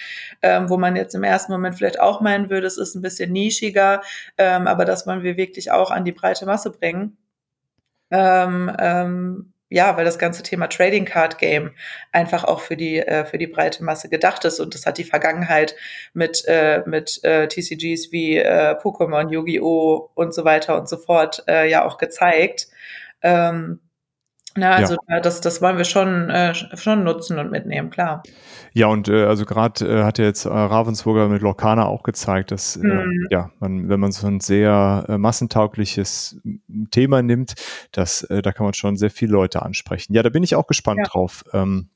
ähm, 0.42 0.68
wo 0.68 0.76
man 0.76 0.96
jetzt 0.96 1.14
im 1.14 1.24
ersten 1.24 1.52
Moment 1.52 1.76
vielleicht 1.76 2.00
auch 2.00 2.20
meinen 2.20 2.50
würde, 2.50 2.66
es 2.66 2.78
ist 2.78 2.94
ein 2.94 3.02
bisschen 3.02 3.32
nischiger, 3.32 4.02
ähm, 4.38 4.66
aber 4.66 4.84
das 4.84 5.06
wollen 5.06 5.22
wir 5.22 5.36
wirklich 5.36 5.70
auch 5.70 5.90
an 5.90 6.04
die 6.04 6.12
breite 6.12 6.46
Masse 6.46 6.70
bringen. 6.70 7.16
Ähm, 8.10 8.74
ähm, 8.78 9.52
ja, 9.68 9.96
weil 9.96 10.04
das 10.04 10.18
ganze 10.18 10.42
Thema 10.42 10.68
Trading 10.68 11.04
Card 11.04 11.38
Game 11.38 11.72
einfach 12.12 12.44
auch 12.44 12.60
für 12.60 12.76
die 12.76 12.98
äh, 12.98 13.24
für 13.24 13.38
die 13.38 13.48
breite 13.48 13.82
Masse 13.84 14.08
gedacht 14.08 14.44
ist 14.44 14.60
und 14.60 14.74
das 14.74 14.86
hat 14.86 14.98
die 14.98 15.04
Vergangenheit 15.04 15.74
mit 16.14 16.44
äh, 16.46 16.82
mit 16.86 17.22
äh, 17.24 17.48
TCGs 17.48 18.12
wie 18.12 18.36
äh, 18.36 18.76
Pokémon, 18.80 19.30
Yu-Gi-Oh 19.30 20.10
und 20.14 20.34
so 20.34 20.44
weiter 20.44 20.78
und 20.78 20.88
so 20.88 20.96
fort 20.96 21.42
äh, 21.48 21.68
ja 21.68 21.84
auch 21.84 21.98
gezeigt. 21.98 22.68
Ähm, 23.22 23.80
na, 24.56 24.72
also 24.72 24.96
ja. 25.08 25.20
das, 25.20 25.40
das 25.40 25.62
wollen 25.62 25.76
wir 25.76 25.84
schon, 25.84 26.30
äh, 26.30 26.54
schon 26.54 27.04
nutzen 27.04 27.38
und 27.38 27.50
mitnehmen, 27.50 27.90
klar. 27.90 28.22
Ja, 28.72 28.88
und 28.88 29.08
äh, 29.08 29.24
also 29.24 29.44
gerade 29.44 29.86
äh, 29.86 30.04
hat 30.04 30.18
ja 30.18 30.24
jetzt 30.24 30.44
äh, 30.44 30.48
Ravensburger 30.48 31.28
mit 31.28 31.42
Lorcana 31.42 31.86
auch 31.86 32.02
gezeigt, 32.02 32.50
dass 32.50 32.76
äh, 32.76 32.86
mhm. 32.86 33.26
ja, 33.30 33.50
man, 33.58 33.88
wenn 33.88 34.00
man 34.00 34.12
so 34.12 34.26
ein 34.26 34.40
sehr 34.40 35.06
äh, 35.08 35.18
massentaugliches 35.18 36.40
Thema 36.90 37.22
nimmt, 37.22 37.54
dass 37.92 38.22
äh, 38.24 38.42
da 38.42 38.52
kann 38.52 38.64
man 38.64 38.74
schon 38.74 38.96
sehr 38.96 39.10
viele 39.10 39.32
Leute 39.32 39.62
ansprechen. 39.62 40.12
Ja, 40.14 40.22
da 40.22 40.28
bin 40.28 40.42
ich 40.42 40.56
auch 40.56 40.66
gespannt 40.66 41.00
ja. 41.02 41.08
drauf. 41.08 41.44
Ähm, 41.52 41.88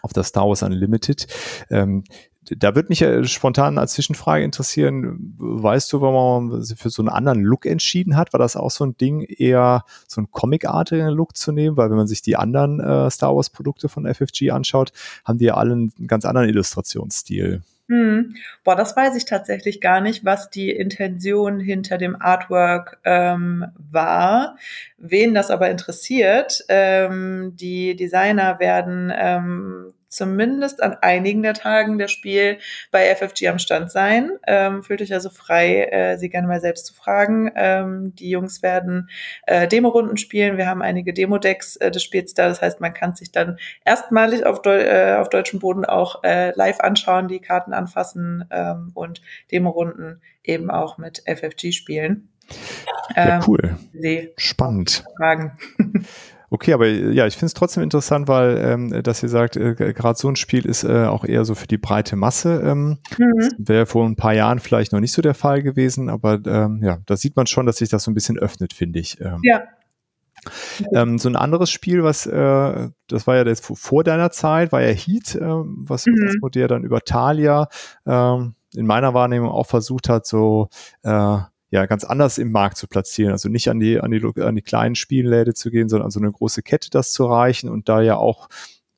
auf 0.00 0.12
das 0.12 0.28
Star 0.28 0.48
Wars 0.48 0.62
Unlimited. 0.62 1.26
Ähm, 1.70 2.04
da 2.44 2.74
würde 2.74 2.88
mich 2.88 3.00
ja 3.00 3.22
spontan 3.24 3.78
als 3.78 3.92
Zwischenfrage 3.92 4.44
interessieren, 4.44 5.34
weißt 5.38 5.92
du, 5.92 6.00
warum 6.00 6.48
man 6.48 6.62
sich 6.62 6.78
für 6.78 6.90
so 6.90 7.02
einen 7.02 7.08
anderen 7.08 7.42
Look 7.42 7.66
entschieden 7.66 8.16
hat? 8.16 8.32
War 8.32 8.38
das 8.38 8.56
auch 8.56 8.70
so 8.70 8.84
ein 8.84 8.96
Ding, 8.96 9.22
eher 9.22 9.84
so 10.08 10.20
einen 10.20 10.30
Comic-artigen 10.30 11.08
Look 11.08 11.36
zu 11.36 11.52
nehmen? 11.52 11.76
Weil 11.76 11.90
wenn 11.90 11.96
man 11.96 12.08
sich 12.08 12.22
die 12.22 12.36
anderen 12.36 12.80
äh, 12.80 13.10
Star 13.10 13.36
Wars-Produkte 13.36 13.88
von 13.88 14.12
FFG 14.12 14.50
anschaut, 14.50 14.92
haben 15.24 15.38
die 15.38 15.46
ja 15.46 15.54
alle 15.54 15.72
einen 15.72 15.92
ganz 16.06 16.24
anderen 16.24 16.48
Illustrationsstil. 16.48 17.62
Hm. 17.88 18.34
Boah, 18.64 18.74
das 18.74 18.96
weiß 18.96 19.16
ich 19.16 19.24
tatsächlich 19.24 19.80
gar 19.80 20.00
nicht, 20.00 20.24
was 20.24 20.50
die 20.50 20.70
Intention 20.70 21.60
hinter 21.60 21.98
dem 21.98 22.20
Artwork 22.20 22.98
ähm, 23.04 23.66
war. 23.76 24.56
Wen 24.96 25.34
das 25.34 25.50
aber 25.50 25.70
interessiert, 25.70 26.64
ähm, 26.68 27.52
die 27.54 27.94
Designer 27.94 28.58
werden 28.60 29.12
ähm, 29.14 29.92
zumindest 30.12 30.82
an 30.82 30.96
einigen 31.00 31.42
der 31.42 31.54
Tagen 31.54 31.98
der 31.98 32.08
Spiel 32.08 32.58
bei 32.90 33.14
FFG 33.14 33.48
am 33.48 33.58
Stand 33.58 33.90
sein. 33.90 34.30
Ähm, 34.46 34.82
fühlt 34.82 35.02
euch 35.02 35.12
also 35.12 35.30
frei, 35.30 35.84
äh, 35.84 36.18
sie 36.18 36.28
gerne 36.28 36.46
mal 36.46 36.60
selbst 36.60 36.86
zu 36.86 36.94
fragen. 36.94 37.50
Ähm, 37.56 38.14
die 38.14 38.30
Jungs 38.30 38.62
werden 38.62 39.08
äh, 39.46 39.66
Demo-Runden 39.66 40.16
spielen. 40.16 40.58
Wir 40.58 40.66
haben 40.66 40.82
einige 40.82 41.12
Demo-Decks 41.14 41.76
äh, 41.76 41.90
des 41.90 42.02
Spiels 42.02 42.34
da. 42.34 42.48
Das 42.48 42.60
heißt, 42.60 42.80
man 42.80 42.94
kann 42.94 43.14
sich 43.14 43.32
dann 43.32 43.58
erstmalig 43.84 44.44
auf, 44.44 44.62
Deu 44.62 44.78
äh, 44.78 45.16
auf 45.16 45.30
deutschem 45.30 45.60
Boden 45.60 45.84
auch 45.84 46.22
äh, 46.22 46.52
live 46.54 46.80
anschauen, 46.80 47.28
die 47.28 47.40
Karten 47.40 47.72
anfassen 47.72 48.44
ähm, 48.50 48.90
und 48.94 49.22
Demo-Runden 49.50 50.20
eben 50.44 50.70
auch 50.70 50.98
mit 50.98 51.22
FFG 51.26 51.72
spielen. 51.72 52.28
Ja, 53.16 53.36
ähm, 53.36 53.44
cool. 53.46 53.76
Spannend. 54.36 55.04
Fragen. 55.16 55.56
Okay, 56.52 56.74
aber 56.74 56.86
ja, 56.86 57.26
ich 57.26 57.32
finde 57.32 57.46
es 57.46 57.54
trotzdem 57.54 57.82
interessant, 57.82 58.28
weil, 58.28 58.58
ähm, 58.58 59.02
dass 59.02 59.22
ihr 59.22 59.30
sagt, 59.30 59.56
äh, 59.56 59.74
gerade 59.74 60.18
so 60.18 60.28
ein 60.28 60.36
Spiel 60.36 60.66
ist 60.66 60.84
äh, 60.84 61.06
auch 61.06 61.24
eher 61.24 61.46
so 61.46 61.54
für 61.54 61.66
die 61.66 61.78
breite 61.78 62.14
Masse. 62.14 62.60
Ähm, 62.62 62.98
mhm. 63.16 63.48
Wäre 63.56 63.86
vor 63.86 64.04
ein 64.04 64.16
paar 64.16 64.34
Jahren 64.34 64.58
vielleicht 64.58 64.92
noch 64.92 65.00
nicht 65.00 65.12
so 65.12 65.22
der 65.22 65.32
Fall 65.32 65.62
gewesen, 65.62 66.10
aber 66.10 66.38
ähm, 66.44 66.82
ja, 66.84 66.98
da 67.06 67.16
sieht 67.16 67.36
man 67.36 67.46
schon, 67.46 67.64
dass 67.64 67.78
sich 67.78 67.88
das 67.88 68.04
so 68.04 68.10
ein 68.10 68.14
bisschen 68.14 68.38
öffnet, 68.38 68.74
finde 68.74 68.98
ich. 68.98 69.18
Ähm, 69.22 69.40
ja. 69.44 69.62
Ähm, 70.92 71.18
so 71.18 71.30
ein 71.30 71.36
anderes 71.36 71.70
Spiel, 71.70 72.04
was, 72.04 72.26
äh, 72.26 72.88
das 73.08 73.26
war 73.26 73.36
ja 73.36 73.44
das 73.44 73.60
vor 73.60 74.04
deiner 74.04 74.30
Zeit, 74.30 74.72
war 74.72 74.82
ja 74.82 74.92
Heat, 74.92 75.34
äh, 75.36 75.40
was, 75.40 76.04
mhm. 76.04 76.12
was 76.22 76.36
Modell 76.42 76.68
dann 76.68 76.84
über 76.84 77.00
Thalia 77.00 77.68
äh, 78.04 78.36
in 78.74 78.86
meiner 78.86 79.14
Wahrnehmung 79.14 79.48
auch 79.48 79.66
versucht 79.66 80.10
hat, 80.10 80.26
so 80.26 80.68
äh, 81.02 81.38
ja 81.72 81.86
ganz 81.86 82.04
anders 82.04 82.38
im 82.38 82.52
Markt 82.52 82.76
zu 82.76 82.86
platzieren. 82.86 83.32
Also 83.32 83.48
nicht 83.48 83.68
an 83.68 83.80
die, 83.80 83.98
an 83.98 84.10
die, 84.10 84.22
an 84.40 84.54
die 84.54 84.62
kleinen 84.62 84.94
Spielläde 84.94 85.54
zu 85.54 85.70
gehen, 85.70 85.88
sondern 85.88 86.06
an 86.06 86.10
so 86.10 86.20
eine 86.20 86.30
große 86.30 86.62
Kette 86.62 86.90
das 86.90 87.12
zu 87.12 87.24
reichen 87.24 87.70
und 87.70 87.88
da 87.88 88.02
ja 88.02 88.16
auch 88.16 88.48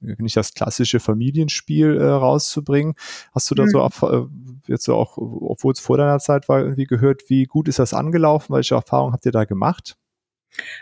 nicht 0.00 0.36
das 0.36 0.52
klassische 0.52 1.00
Familienspiel 1.00 1.96
äh, 1.96 2.04
rauszubringen. 2.04 2.94
Hast 3.32 3.50
du 3.50 3.54
da 3.54 3.62
mhm. 3.62 3.68
so 3.68 3.80
auf, 3.80 4.02
äh, 4.02 4.24
jetzt 4.66 4.84
so 4.84 4.96
auch, 4.96 5.16
obwohl 5.16 5.72
es 5.72 5.80
vor 5.80 5.96
deiner 5.96 6.18
Zeit 6.18 6.48
war, 6.48 6.60
irgendwie 6.60 6.84
gehört, 6.84 7.22
wie 7.28 7.44
gut 7.44 7.68
ist 7.68 7.78
das 7.78 7.94
angelaufen? 7.94 8.54
Welche 8.54 8.74
Erfahrungen 8.74 9.14
habt 9.14 9.24
ihr 9.24 9.32
da 9.32 9.44
gemacht? 9.44 9.96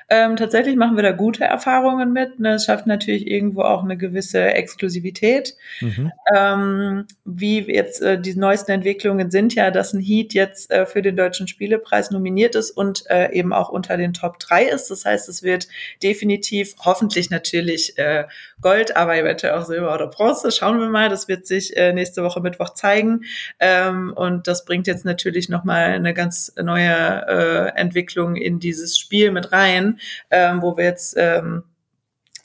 Ähm, 0.09 0.37
tatsächlich 0.37 0.77
machen 0.77 0.97
wir 0.97 1.03
da 1.03 1.13
gute 1.13 1.45
Erfahrungen 1.45 2.13
mit. 2.13 2.39
Ne? 2.39 2.55
Es 2.55 2.67
schafft 2.67 2.87
natürlich 2.87 3.27
irgendwo 3.27 3.63
auch 3.63 3.83
eine 3.83 3.97
gewisse 3.97 4.45
Exklusivität. 4.45 5.57
Mhm. 5.81 6.13
Ähm, 6.37 7.07
wie 7.25 7.61
jetzt 7.61 8.03
äh, 8.03 8.21
die 8.21 8.35
neuesten 8.35 8.73
Entwicklungen 8.73 9.31
sind 9.31 9.55
ja, 9.55 9.71
dass 9.71 9.95
ein 9.95 10.01
Heat 10.01 10.35
jetzt 10.35 10.71
äh, 10.71 10.85
für 10.85 11.01
den 11.01 11.17
Deutschen 11.17 11.49
Spielepreis 11.49 12.11
nominiert 12.11 12.55
ist 12.55 12.73
und 12.73 13.05
äh, 13.09 13.33
eben 13.33 13.55
auch 13.55 13.71
unter 13.71 13.97
den 13.97 14.13
Top 14.13 14.39
3 14.39 14.65
ist. 14.65 14.91
Das 14.91 15.07
heißt, 15.07 15.31
es 15.31 15.43
wird 15.43 15.67
definitiv, 16.03 16.75
hoffentlich 16.85 17.31
natürlich 17.31 17.97
äh, 17.97 18.25
Gold, 18.61 18.97
aber 18.97 19.17
eventuell 19.17 19.55
auch 19.55 19.65
Silber 19.65 19.95
oder 19.95 20.09
Bronze. 20.09 20.51
Schauen 20.51 20.79
wir 20.79 20.89
mal. 20.89 21.09
Das 21.09 21.27
wird 21.29 21.47
sich 21.47 21.75
äh, 21.77 21.95
nächste 21.95 22.23
Woche 22.23 22.41
Mittwoch 22.41 22.75
zeigen. 22.75 23.25
Ähm, 23.59 24.13
und 24.15 24.47
das 24.47 24.67
bringt 24.67 24.87
jetzt 24.87 25.07
natürlich 25.07 25.49
nochmal 25.49 25.93
eine 25.93 26.13
ganz 26.13 26.53
neue 26.63 27.27
äh, 27.27 27.81
Entwicklung 27.81 28.37
in 28.37 28.61
dieses 28.61 28.99
Spiel 28.99 29.31
mit 29.31 29.53
rein 29.53 29.62
rein, 29.63 29.99
ähm, 30.31 30.63
wo 30.63 30.77
wir 30.77 30.85
jetzt 30.85 31.15
ähm, 31.17 31.65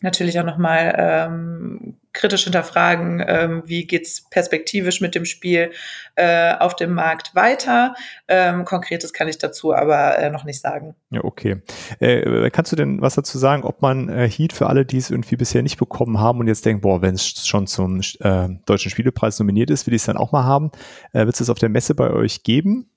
natürlich 0.01 0.39
auch 0.39 0.45
nochmal 0.45 0.93
ähm, 0.97 1.97
kritisch 2.13 2.43
hinterfragen, 2.43 3.23
ähm, 3.25 3.63
wie 3.65 3.85
geht's 3.85 4.27
perspektivisch 4.29 5.01
mit 5.01 5.15
dem 5.15 5.25
Spiel 5.25 5.71
äh, 6.15 6.53
auf 6.55 6.75
dem 6.75 6.93
Markt 6.93 7.35
weiter. 7.35 7.95
Ähm, 8.27 8.65
Konkretes 8.65 9.13
kann 9.13 9.27
ich 9.27 9.37
dazu 9.37 9.73
aber 9.73 10.17
äh, 10.17 10.29
noch 10.29 10.43
nicht 10.43 10.59
sagen. 10.59 10.95
Ja, 11.11 11.23
okay. 11.23 11.61
Äh, 11.99 12.49
kannst 12.49 12.71
du 12.71 12.75
denn 12.75 13.01
was 13.01 13.15
dazu 13.15 13.37
sagen, 13.37 13.63
ob 13.63 13.81
man 13.81 14.09
äh, 14.09 14.29
Heat 14.29 14.53
für 14.53 14.67
alle, 14.67 14.85
die 14.85 14.97
es 14.97 15.11
irgendwie 15.11 15.35
bisher 15.35 15.61
nicht 15.61 15.77
bekommen 15.77 16.19
haben 16.19 16.39
und 16.39 16.47
jetzt 16.47 16.65
denken, 16.65 16.81
boah, 16.81 17.01
wenn 17.01 17.15
es 17.15 17.47
schon 17.47 17.67
zum 17.67 18.01
äh, 18.19 18.49
Deutschen 18.65 18.91
Spielepreis 18.91 19.39
nominiert 19.39 19.69
ist, 19.69 19.85
will 19.85 19.93
ich 19.93 20.01
es 20.01 20.07
dann 20.07 20.17
auch 20.17 20.31
mal 20.31 20.43
haben. 20.43 20.71
Äh, 21.13 21.25
Wird 21.25 21.39
es 21.39 21.49
auf 21.49 21.59
der 21.59 21.69
Messe 21.69 21.93
bei 21.93 22.09
euch 22.09 22.43
geben? 22.43 22.89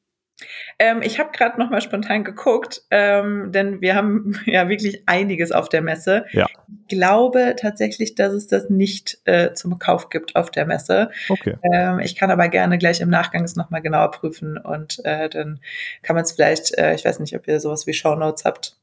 Ähm, 0.79 1.03
ich 1.03 1.19
habe 1.19 1.31
gerade 1.33 1.59
noch 1.59 1.71
mal 1.71 1.81
spontan 1.81 2.25
geguckt, 2.25 2.83
ähm, 2.91 3.53
denn 3.53 3.81
wir 3.81 3.95
haben 3.95 4.39
ja 4.47 4.69
wirklich 4.69 5.03
einiges 5.07 5.53
auf 5.53 5.69
der 5.69 5.83
Messe. 5.83 6.25
Ja. 6.33 6.47
Ich 6.47 6.97
glaube 6.97 7.55
tatsächlich, 7.59 8.15
dass 8.15 8.33
es 8.33 8.47
das 8.47 8.71
nicht 8.71 9.19
äh, 9.25 9.53
zum 9.55 9.79
Kauf 9.79 10.09
gibt 10.09 10.37
auf 10.37 10.51
der 10.51 10.67
Messe. 10.67 11.11
Okay. 11.29 11.57
Ähm, 11.63 12.01
ich 12.01 12.17
kann 12.17 12.31
aber 12.31 12.49
gerne 12.49 12.79
gleich 12.79 13.01
im 13.01 13.11
Nachgang 13.11 13.45
es 13.45 13.57
noch 13.57 13.71
mal 13.71 13.81
genauer 13.81 14.11
prüfen 14.11 14.59
und 14.59 15.05
äh, 15.05 15.29
dann 15.29 15.61
kann 16.03 16.17
man 16.17 16.25
es 16.25 16.33
vielleicht, 16.33 16.77
äh, 16.79 16.95
ich 16.95 17.05
weiß 17.05 17.21
nicht, 17.21 17.37
ob 17.37 17.47
ihr 17.47 17.61
sowas 17.61 17.87
wie 17.87 17.93
Show 17.93 18.15
Notes 18.15 18.45
habt, 18.45 18.80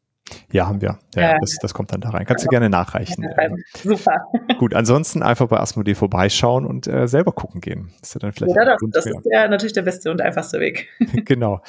Ja, 0.52 0.68
haben 0.68 0.82
wir. 0.82 0.98
Ja, 1.16 1.34
äh, 1.34 1.38
das, 1.42 1.58
das, 1.62 1.74
kommt 1.74 1.92
dann 1.92 2.02
da 2.02 2.10
rein. 2.10 2.26
Kannst 2.26 2.46
du 2.46 2.50
gerne 2.50 2.70
nachreichen. 2.70 3.24
Ja, 3.24 3.50
super. 3.84 4.28
Gut, 4.60 4.74
ansonsten 4.74 5.22
einfach 5.22 5.48
bei 5.48 5.60
Asmodee 5.60 5.94
vorbeischauen 5.94 6.66
und 6.66 6.88
äh, 6.88 7.08
selber 7.08 7.34
gucken 7.34 7.60
gehen. 7.60 7.92
Das 8.00 8.10
ist 8.10 8.14
ja 8.16 8.20
dann 8.20 8.32
vielleicht 8.32 8.56
ja, 8.56 8.66
das, 8.66 8.78
das 8.92 9.06
ist 9.08 9.18
ja 9.30 9.48
natürlich 9.48 9.74
der 9.74 9.82
beste 9.82 10.10
und 10.10 10.22
einfachste 10.22 10.60
Weg. 10.60 10.88
genau. 11.26 11.62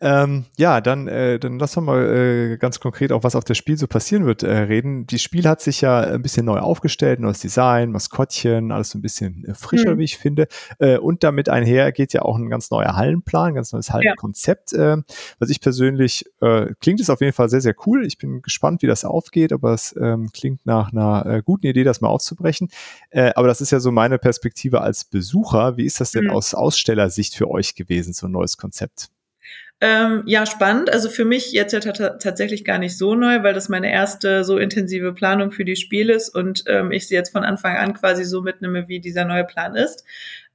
Ähm, 0.00 0.46
ja, 0.56 0.80
dann, 0.80 1.08
äh, 1.08 1.38
dann 1.38 1.58
lass 1.58 1.72
doch 1.72 1.82
mal 1.82 2.02
äh, 2.02 2.56
ganz 2.56 2.80
konkret 2.80 3.12
auch, 3.12 3.22
was 3.22 3.36
auf 3.36 3.44
das 3.44 3.58
Spiel 3.58 3.76
so 3.76 3.86
passieren 3.86 4.24
wird, 4.24 4.42
äh, 4.42 4.50
reden. 4.50 5.06
Die 5.06 5.18
Spiel 5.18 5.46
hat 5.46 5.60
sich 5.60 5.82
ja 5.82 6.00
ein 6.00 6.22
bisschen 6.22 6.46
neu 6.46 6.58
aufgestellt, 6.58 7.20
neues 7.20 7.40
Design, 7.40 7.92
Maskottchen, 7.92 8.72
alles 8.72 8.90
so 8.90 8.98
ein 8.98 9.02
bisschen 9.02 9.44
äh, 9.46 9.54
frischer, 9.54 9.94
mhm. 9.94 9.98
wie 9.98 10.04
ich 10.04 10.18
finde. 10.18 10.48
Und 10.78 11.22
damit 11.22 11.48
einher 11.48 11.92
geht 11.92 12.12
ja 12.12 12.22
auch 12.22 12.36
ein 12.36 12.48
ganz 12.48 12.70
neuer 12.70 12.96
Hallenplan, 12.96 13.48
ein 13.48 13.54
ganz 13.54 13.72
neues 13.72 13.92
Hallenkonzept. 13.92 14.72
Ja. 14.72 14.98
Was 15.38 15.50
ich 15.50 15.60
persönlich, 15.60 16.24
klingt 16.80 17.00
es 17.00 17.10
auf 17.10 17.20
jeden 17.20 17.32
Fall 17.32 17.48
sehr, 17.48 17.60
sehr 17.60 17.74
cool. 18.02 18.06
Ich 18.06 18.18
bin 18.18 18.42
gespannt, 18.42 18.82
wie 18.82 18.86
das 18.86 19.04
aufgeht, 19.04 19.52
aber 19.52 19.72
es 19.72 19.94
ähm, 20.00 20.30
klingt 20.32 20.64
nach 20.66 20.92
einer 20.92 21.26
äh, 21.26 21.42
guten 21.42 21.66
Idee, 21.66 21.84
das 21.84 22.00
mal 22.00 22.08
aufzubrechen. 22.08 22.68
Äh, 23.10 23.32
aber 23.34 23.48
das 23.48 23.60
ist 23.60 23.70
ja 23.70 23.80
so 23.80 23.90
meine 23.90 24.18
Perspektive 24.18 24.80
als 24.80 25.04
Besucher. 25.04 25.76
Wie 25.76 25.84
ist 25.84 26.00
das 26.00 26.10
denn 26.10 26.24
mhm. 26.24 26.30
aus 26.30 26.54
Ausstellersicht 26.54 27.34
für 27.34 27.50
euch 27.50 27.74
gewesen, 27.74 28.12
so 28.12 28.26
ein 28.26 28.32
neues 28.32 28.56
Konzept? 28.56 29.08
Ähm, 29.80 30.22
ja, 30.26 30.46
spannend. 30.46 30.92
Also 30.92 31.08
für 31.08 31.24
mich 31.24 31.50
jetzt 31.50 31.72
ja 31.72 31.80
tatsächlich 31.80 32.64
gar 32.64 32.78
nicht 32.78 32.96
so 32.96 33.16
neu, 33.16 33.42
weil 33.42 33.52
das 33.52 33.68
meine 33.68 33.90
erste 33.90 34.44
so 34.44 34.56
intensive 34.56 35.12
Planung 35.12 35.50
für 35.50 35.64
die 35.64 35.74
Spiele 35.74 36.14
ist 36.14 36.28
und 36.28 36.62
ähm, 36.68 36.92
ich 36.92 37.08
sie 37.08 37.16
jetzt 37.16 37.32
von 37.32 37.42
Anfang 37.42 37.76
an 37.76 37.92
quasi 37.92 38.24
so 38.24 38.42
mitnehme, 38.42 38.86
wie 38.86 39.00
dieser 39.00 39.24
neue 39.24 39.42
Plan 39.42 39.74
ist. 39.74 40.04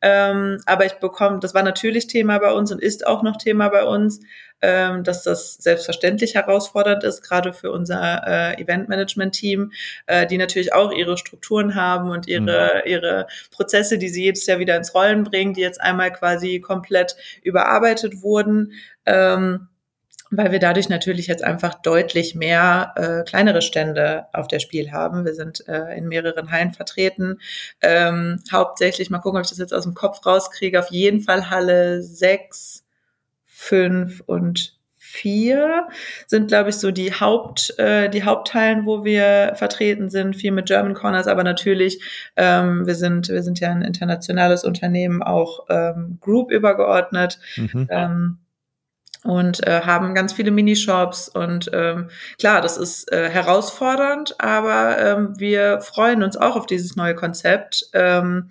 Ähm, 0.01 0.59
aber 0.65 0.85
ich 0.85 0.93
bekomme, 0.93 1.39
das 1.39 1.53
war 1.53 1.63
natürlich 1.63 2.07
Thema 2.07 2.37
bei 2.37 2.53
uns 2.53 2.71
und 2.71 2.81
ist 2.81 3.05
auch 3.05 3.21
noch 3.21 3.35
Thema 3.35 3.67
bei 3.67 3.83
uns 3.83 4.21
ähm, 4.61 5.03
dass 5.03 5.23
das 5.23 5.55
selbstverständlich 5.55 6.35
herausfordernd 6.35 7.03
ist, 7.03 7.21
gerade 7.21 7.53
für 7.53 7.71
unser 7.71 8.23
äh, 8.25 8.61
Eventmanagement-Team, 8.61 9.71
äh, 10.07 10.25
die 10.25 10.37
natürlich 10.37 10.73
auch 10.73 10.91
ihre 10.91 11.17
Strukturen 11.17 11.75
haben 11.75 12.09
und 12.09 12.27
ihre, 12.27 12.81
mhm. 12.83 12.91
ihre 12.91 13.27
Prozesse, 13.51 13.97
die 13.97 14.09
sie 14.09 14.23
jedes 14.23 14.45
Jahr 14.45 14.59
wieder 14.59 14.75
ins 14.77 14.93
Rollen 14.93 15.23
bringen, 15.23 15.53
die 15.53 15.61
jetzt 15.61 15.81
einmal 15.81 16.11
quasi 16.11 16.59
komplett 16.59 17.15
überarbeitet 17.43 18.21
wurden. 18.21 18.73
Ähm, 19.05 19.69
weil 20.29 20.51
wir 20.51 20.59
dadurch 20.59 20.89
natürlich 20.89 21.27
jetzt 21.27 21.43
einfach 21.43 21.75
deutlich 21.75 22.35
mehr 22.35 22.93
äh, 22.95 23.23
kleinere 23.29 23.61
Stände 23.61 24.25
auf 24.33 24.47
der 24.47 24.59
Spiel 24.59 24.91
haben. 24.91 25.25
Wir 25.25 25.33
sind 25.33 25.67
äh, 25.67 25.97
in 25.97 26.07
mehreren 26.07 26.51
Hallen 26.51 26.73
vertreten. 26.73 27.39
Ähm, 27.81 28.41
hauptsächlich, 28.51 29.09
mal 29.09 29.19
gucken, 29.19 29.37
ob 29.39 29.45
ich 29.45 29.49
das 29.49 29.59
jetzt 29.59 29.73
aus 29.73 29.83
dem 29.83 29.93
Kopf 29.93 30.25
rauskriege, 30.25 30.79
auf 30.79 30.91
jeden 30.91 31.21
Fall 31.21 31.49
Halle 31.49 32.01
6, 32.01 32.83
fünf 33.57 34.21
und 34.27 34.77
vier 34.99 35.87
sind, 36.27 36.49
glaube 36.49 36.69
ich, 36.69 36.75
so 36.75 36.91
die 36.91 37.11
Haupt, 37.11 37.73
äh, 37.79 38.07
die 38.07 38.23
Hauptteilen, 38.23 38.85
wo 38.85 39.03
wir 39.03 39.53
vertreten 39.55 40.09
sind, 40.09 40.35
viel 40.35 40.51
mit 40.51 40.67
German 40.67 40.93
Corners, 40.93 41.27
aber 41.27 41.43
natürlich, 41.43 41.99
ähm, 42.35 42.85
wir 42.85 42.93
sind, 42.93 43.29
wir 43.29 43.41
sind 43.41 43.59
ja 43.59 43.71
ein 43.71 43.81
internationales 43.81 44.63
Unternehmen, 44.63 45.23
auch 45.23 45.65
ähm, 45.69 46.19
Group 46.21 46.51
übergeordnet. 46.51 47.39
Mhm. 47.55 47.87
Ähm, 47.89 48.37
und 49.23 49.65
äh, 49.65 49.81
haben 49.81 50.13
ganz 50.13 50.31
viele 50.31 50.51
Minishops 50.51 51.27
und 51.27 51.69
ähm, 51.73 52.09
klar, 52.37 52.61
das 52.61 52.77
ist 52.77 53.11
äh, 53.11 53.29
herausfordernd, 53.29 54.35
aber 54.39 54.97
ähm, 54.99 55.33
wir 55.37 55.81
freuen 55.81 56.23
uns 56.23 56.37
auch 56.37 56.55
auf 56.55 56.67
dieses 56.67 56.95
neue 56.95 57.15
Konzept. 57.15 57.89
Ähm, 57.93 58.49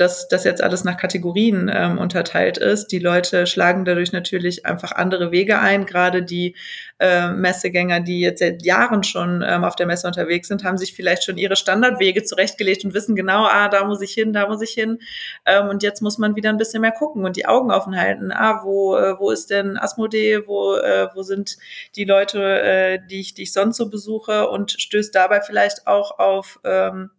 dass 0.00 0.28
das 0.28 0.44
jetzt 0.44 0.62
alles 0.62 0.82
nach 0.84 0.96
Kategorien 0.96 1.70
ähm, 1.72 1.98
unterteilt 1.98 2.56
ist. 2.56 2.88
Die 2.88 2.98
Leute 2.98 3.46
schlagen 3.46 3.84
dadurch 3.84 4.12
natürlich 4.12 4.64
einfach 4.64 4.92
andere 4.92 5.30
Wege 5.30 5.58
ein. 5.58 5.84
Gerade 5.84 6.22
die 6.22 6.56
äh, 6.98 7.28
Messegänger, 7.28 8.00
die 8.00 8.20
jetzt 8.20 8.40
seit 8.40 8.64
Jahren 8.64 9.02
schon 9.02 9.44
ähm, 9.46 9.62
auf 9.62 9.76
der 9.76 9.86
Messe 9.86 10.06
unterwegs 10.06 10.48
sind, 10.48 10.64
haben 10.64 10.78
sich 10.78 10.94
vielleicht 10.94 11.24
schon 11.24 11.36
ihre 11.36 11.56
Standardwege 11.56 12.24
zurechtgelegt 12.24 12.84
und 12.84 12.94
wissen 12.94 13.14
genau, 13.14 13.44
ah, 13.44 13.68
da 13.68 13.84
muss 13.84 14.00
ich 14.00 14.12
hin, 14.12 14.32
da 14.32 14.48
muss 14.48 14.62
ich 14.62 14.70
hin. 14.70 14.98
Ähm, 15.44 15.68
und 15.68 15.82
jetzt 15.82 16.00
muss 16.00 16.16
man 16.16 16.34
wieder 16.34 16.48
ein 16.48 16.56
bisschen 16.56 16.80
mehr 16.80 16.92
gucken 16.92 17.24
und 17.24 17.36
die 17.36 17.46
Augen 17.46 17.70
offen 17.70 17.94
halten. 17.94 18.32
Ah, 18.32 18.62
wo, 18.64 18.96
äh, 18.96 19.18
wo 19.18 19.30
ist 19.30 19.50
denn 19.50 19.76
Asmodee? 19.76 20.46
Wo, 20.46 20.76
äh, 20.76 21.08
wo 21.14 21.22
sind 21.22 21.58
die 21.96 22.04
Leute, 22.04 22.62
äh, 22.62 22.98
die, 23.10 23.20
ich, 23.20 23.34
die 23.34 23.42
ich 23.42 23.52
sonst 23.52 23.76
so 23.76 23.90
besuche? 23.90 24.48
Und 24.48 24.72
stößt 24.72 25.14
dabei 25.14 25.42
vielleicht 25.42 25.86
auch 25.86 26.18
auf 26.18 26.58
ähm, 26.64 27.10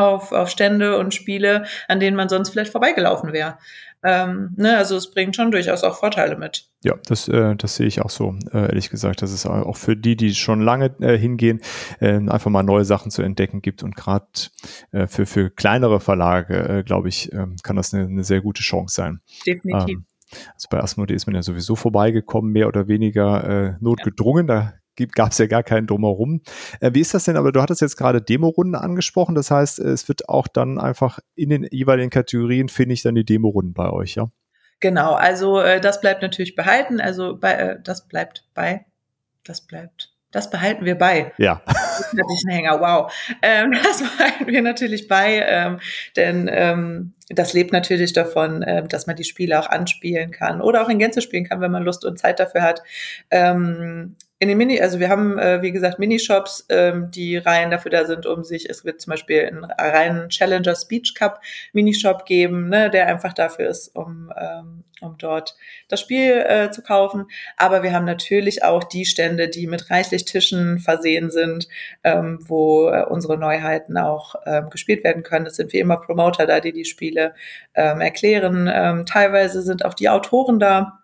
auf, 0.00 0.32
auf 0.32 0.48
Stände 0.48 0.98
und 0.98 1.14
Spiele, 1.14 1.64
an 1.88 2.00
denen 2.00 2.16
man 2.16 2.28
sonst 2.28 2.50
vielleicht 2.50 2.72
vorbeigelaufen 2.72 3.32
wäre. 3.32 3.58
Ähm, 4.04 4.54
ne, 4.56 4.76
also 4.76 4.96
es 4.96 5.10
bringt 5.10 5.34
schon 5.34 5.50
durchaus 5.50 5.82
auch 5.82 5.98
Vorteile 5.98 6.36
mit. 6.36 6.68
Ja, 6.84 6.94
das, 7.06 7.26
äh, 7.26 7.56
das 7.56 7.74
sehe 7.74 7.86
ich 7.86 8.00
auch 8.00 8.10
so, 8.10 8.36
äh, 8.52 8.68
ehrlich 8.68 8.90
gesagt, 8.90 9.22
dass 9.22 9.32
es 9.32 9.44
auch 9.44 9.76
für 9.76 9.96
die, 9.96 10.14
die 10.14 10.34
schon 10.34 10.60
lange 10.60 10.94
äh, 11.00 11.18
hingehen, 11.18 11.60
äh, 11.98 12.14
einfach 12.14 12.50
mal 12.50 12.62
neue 12.62 12.84
Sachen 12.84 13.10
zu 13.10 13.22
entdecken 13.22 13.60
gibt. 13.60 13.82
Und 13.82 13.96
gerade 13.96 14.26
äh, 14.92 15.08
für, 15.08 15.26
für 15.26 15.50
kleinere 15.50 15.98
Verlage, 15.98 16.78
äh, 16.78 16.82
glaube 16.84 17.08
ich, 17.08 17.32
äh, 17.32 17.46
kann 17.64 17.74
das 17.74 17.92
eine, 17.92 18.04
eine 18.04 18.22
sehr 18.22 18.40
gute 18.40 18.62
Chance 18.62 18.94
sein. 18.94 19.20
Definitiv. 19.44 19.96
Ähm, 19.96 20.06
also 20.54 20.68
bei 20.70 20.78
Asmodee 20.78 21.14
ist 21.14 21.26
man 21.26 21.34
ja 21.34 21.42
sowieso 21.42 21.74
vorbeigekommen, 21.74 22.52
mehr 22.52 22.68
oder 22.68 22.86
weniger 22.86 23.78
notgedrungen. 23.80 24.46
Da 24.46 24.74
gab 25.06 25.32
es 25.32 25.38
ja 25.38 25.46
gar 25.46 25.62
keinen 25.62 25.86
drumherum. 25.86 26.42
Äh, 26.80 26.90
wie 26.94 27.00
ist 27.00 27.14
das 27.14 27.24
denn? 27.24 27.36
Aber 27.36 27.52
du 27.52 27.62
hattest 27.62 27.80
jetzt 27.80 27.96
gerade 27.96 28.20
Demo-Runden 28.20 28.74
angesprochen. 28.74 29.34
Das 29.34 29.50
heißt, 29.50 29.78
es 29.78 30.08
wird 30.08 30.28
auch 30.28 30.48
dann 30.48 30.78
einfach 30.78 31.18
in 31.34 31.50
den 31.50 31.68
jeweiligen 31.70 32.10
Kategorien, 32.10 32.68
finde 32.68 32.94
ich, 32.94 33.02
dann 33.02 33.14
die 33.14 33.24
Demo-Runden 33.24 33.74
bei 33.74 33.90
euch, 33.90 34.14
ja? 34.16 34.28
Genau, 34.80 35.14
also 35.14 35.60
äh, 35.60 35.80
das 35.80 36.00
bleibt 36.00 36.22
natürlich 36.22 36.54
behalten. 36.54 37.00
Also 37.00 37.36
bei, 37.36 37.52
äh, 37.54 37.82
das 37.82 38.06
bleibt 38.06 38.44
bei, 38.54 38.86
das 39.44 39.60
bleibt 39.60 40.12
das 40.30 40.50
behalten 40.50 40.84
wir 40.84 40.96
bei. 40.96 41.32
Ja. 41.38 41.62
Das 41.66 42.32
ist 42.32 42.46
ein 42.46 42.52
Hänger, 42.52 42.80
wow. 42.80 43.12
Ähm, 43.42 43.72
das 43.82 44.02
behalten 44.02 44.46
wir 44.46 44.62
natürlich 44.62 45.08
bei, 45.08 45.44
ähm, 45.46 45.80
denn 46.16 46.50
ähm, 46.52 47.14
das 47.30 47.54
lebt 47.54 47.72
natürlich 47.72 48.12
davon, 48.12 48.62
äh, 48.62 48.86
dass 48.86 49.06
man 49.06 49.16
die 49.16 49.24
Spiele 49.24 49.58
auch 49.58 49.68
anspielen 49.68 50.30
kann 50.30 50.60
oder 50.60 50.82
auch 50.82 50.88
in 50.88 50.98
Gänze 50.98 51.22
spielen 51.22 51.44
kann, 51.44 51.60
wenn 51.60 51.70
man 51.70 51.82
Lust 51.82 52.04
und 52.04 52.18
Zeit 52.18 52.40
dafür 52.40 52.62
hat. 52.62 52.82
Ähm, 53.30 54.16
in 54.40 54.48
den 54.48 54.56
Mini, 54.56 54.80
also 54.80 55.00
wir 55.00 55.08
haben, 55.08 55.36
äh, 55.38 55.62
wie 55.62 55.72
gesagt, 55.72 55.98
Minishops, 55.98 56.64
ähm, 56.68 57.10
die 57.10 57.36
rein 57.36 57.72
dafür 57.72 57.90
da 57.90 58.04
sind, 58.04 58.24
um 58.24 58.44
sich, 58.44 58.70
es 58.70 58.84
wird 58.84 59.00
zum 59.00 59.10
Beispiel 59.10 59.44
einen 59.44 59.64
reinen 59.64 60.28
Challenger 60.28 60.76
Speech 60.76 61.14
Cup 61.16 61.40
Minishop 61.72 62.24
geben, 62.24 62.68
ne, 62.68 62.88
der 62.88 63.08
einfach 63.08 63.32
dafür 63.32 63.68
ist, 63.68 63.96
um, 63.96 64.32
ähm, 64.38 64.84
um 65.00 65.18
dort 65.18 65.56
das 65.88 66.00
Spiel 66.00 66.44
äh, 66.46 66.70
zu 66.70 66.82
kaufen. 66.82 67.26
Aber 67.56 67.82
wir 67.82 67.92
haben 67.92 68.04
natürlich 68.04 68.62
auch 68.62 68.84
die 68.84 69.06
Stände, 69.06 69.48
die 69.48 69.66
mit 69.66 69.90
reichlich 69.90 70.24
Tischen 70.24 70.78
versehen 70.78 71.32
sind, 71.32 71.66
ähm, 72.04 72.38
wo 72.42 72.90
äh, 72.90 73.04
unsere 73.06 73.38
Neuheiten 73.38 73.98
auch 73.98 74.36
ähm, 74.46 74.70
gespielt 74.70 75.02
werden 75.02 75.24
können. 75.24 75.46
Es 75.46 75.56
sind 75.56 75.72
wie 75.72 75.80
immer 75.80 75.96
Promoter 75.96 76.46
da, 76.46 76.60
die 76.60 76.72
die 76.72 76.84
Spiele 76.84 77.34
ähm, 77.74 78.00
erklären. 78.00 78.70
Ähm, 78.72 79.04
teilweise 79.04 79.62
sind 79.62 79.84
auch 79.84 79.94
die 79.94 80.08
Autoren 80.08 80.60
da 80.60 80.98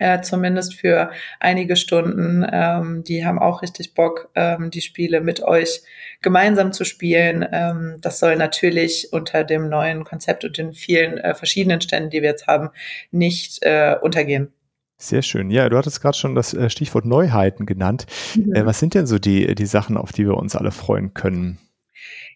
äh, 0.00 0.20
zumindest 0.22 0.74
für 0.74 1.10
einige 1.38 1.76
Stunden. 1.76 2.44
Ähm, 2.50 3.04
die 3.04 3.24
haben 3.24 3.38
auch 3.38 3.62
richtig 3.62 3.94
Bock, 3.94 4.30
ähm, 4.34 4.70
die 4.70 4.80
Spiele 4.80 5.20
mit 5.20 5.42
euch 5.42 5.82
gemeinsam 6.22 6.72
zu 6.72 6.84
spielen. 6.84 7.46
Ähm, 7.52 7.98
das 8.00 8.18
soll 8.18 8.36
natürlich 8.36 9.08
unter 9.12 9.44
dem 9.44 9.68
neuen 9.68 10.04
Konzept 10.04 10.44
und 10.44 10.58
den 10.58 10.72
vielen 10.72 11.18
äh, 11.18 11.34
verschiedenen 11.34 11.80
Ständen, 11.80 12.10
die 12.10 12.22
wir 12.22 12.30
jetzt 12.30 12.46
haben, 12.46 12.70
nicht 13.12 13.62
äh, 13.62 13.94
untergehen. 14.00 14.52
Sehr 14.96 15.22
schön. 15.22 15.50
Ja, 15.50 15.68
du 15.68 15.78
hattest 15.78 16.02
gerade 16.02 16.16
schon 16.16 16.34
das 16.34 16.52
äh, 16.52 16.68
Stichwort 16.68 17.06
Neuheiten 17.06 17.64
genannt. 17.64 18.06
Mhm. 18.36 18.54
Äh, 18.54 18.66
was 18.66 18.78
sind 18.78 18.94
denn 18.94 19.06
so 19.06 19.18
die, 19.18 19.54
die 19.54 19.66
Sachen, 19.66 19.96
auf 19.96 20.12
die 20.12 20.26
wir 20.26 20.36
uns 20.36 20.56
alle 20.56 20.72
freuen 20.72 21.14
können? 21.14 21.58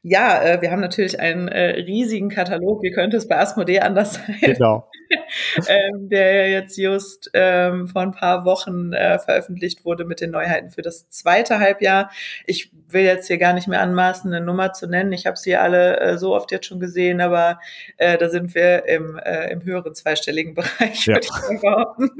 Ja, 0.06 0.42
äh, 0.42 0.60
wir 0.60 0.70
haben 0.70 0.82
natürlich 0.82 1.18
einen 1.18 1.48
äh, 1.48 1.80
riesigen 1.80 2.28
Katalog. 2.28 2.82
Wie 2.82 2.90
könnte 2.90 3.16
es 3.16 3.26
bei 3.26 3.38
Asmodee 3.38 3.80
anders 3.80 4.12
sein? 4.14 4.36
Genau. 4.38 4.86
ähm, 5.66 6.10
der 6.10 6.50
jetzt 6.50 6.76
just 6.76 7.30
ähm, 7.32 7.88
vor 7.88 8.02
ein 8.02 8.12
paar 8.12 8.44
Wochen 8.44 8.92
äh, 8.92 9.18
veröffentlicht 9.18 9.86
wurde 9.86 10.04
mit 10.04 10.20
den 10.20 10.30
Neuheiten 10.30 10.68
für 10.68 10.82
das 10.82 11.08
zweite 11.08 11.58
Halbjahr. 11.58 12.10
Ich 12.46 12.70
will 12.88 13.02
jetzt 13.02 13.28
hier 13.28 13.38
gar 13.38 13.54
nicht 13.54 13.66
mehr 13.66 13.80
anmaßen, 13.80 14.32
eine 14.32 14.44
Nummer 14.44 14.74
zu 14.74 14.86
nennen. 14.86 15.12
Ich 15.12 15.24
habe 15.24 15.38
sie 15.38 15.56
alle 15.56 15.98
äh, 16.00 16.18
so 16.18 16.34
oft 16.34 16.52
jetzt 16.52 16.66
schon 16.66 16.80
gesehen, 16.80 17.22
aber 17.22 17.58
äh, 17.96 18.18
da 18.18 18.28
sind 18.28 18.54
wir 18.54 18.86
im, 18.86 19.18
äh, 19.18 19.52
im 19.52 19.64
höheren 19.64 19.94
zweistelligen 19.94 20.54
Bereich, 20.54 21.06
ja. 21.06 21.14
würde 21.14 21.26
ich 21.26 21.60
behaupten. 21.60 22.10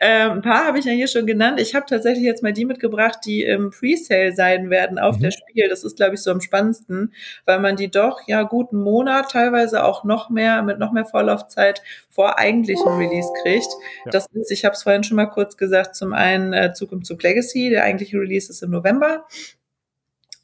Ähm, 0.00 0.32
ein 0.32 0.42
paar 0.42 0.66
habe 0.66 0.78
ich 0.78 0.86
ja 0.86 0.92
hier 0.92 1.06
schon 1.06 1.26
genannt. 1.26 1.60
Ich 1.60 1.74
habe 1.74 1.84
tatsächlich 1.86 2.24
jetzt 2.24 2.42
mal 2.42 2.52
die 2.52 2.64
mitgebracht, 2.64 3.18
die 3.26 3.42
im 3.42 3.70
Presale 3.70 4.32
sein 4.32 4.70
werden 4.70 4.98
auf 4.98 5.16
mhm. 5.16 5.22
der 5.22 5.30
Spiel. 5.32 5.68
Das 5.68 5.84
ist, 5.84 5.96
glaube 5.96 6.14
ich, 6.14 6.22
so 6.22 6.30
am 6.30 6.40
spannendsten, 6.40 7.09
weil 7.46 7.60
man 7.60 7.76
die 7.76 7.90
doch 7.90 8.20
ja 8.26 8.42
guten 8.42 8.78
Monat, 8.82 9.30
teilweise 9.30 9.84
auch 9.84 10.04
noch 10.04 10.30
mehr, 10.30 10.62
mit 10.62 10.78
noch 10.78 10.92
mehr 10.92 11.04
Vorlaufzeit 11.04 11.82
vor 12.08 12.38
eigentlichen 12.38 12.88
Release 12.88 13.30
kriegt. 13.42 13.68
Ja. 14.04 14.10
Das 14.10 14.26
ist, 14.32 14.50
ich 14.50 14.64
habe 14.64 14.74
es 14.74 14.82
vorhin 14.82 15.04
schon 15.04 15.16
mal 15.16 15.26
kurz 15.26 15.56
gesagt, 15.56 15.94
zum 15.96 16.12
einen 16.12 16.52
äh, 16.52 16.72
Zug 16.72 16.92
um 16.92 17.04
Zug 17.04 17.22
Legacy, 17.22 17.70
der 17.70 17.84
eigentliche 17.84 18.18
Release 18.18 18.50
ist 18.50 18.62
im 18.62 18.70
November. 18.70 19.26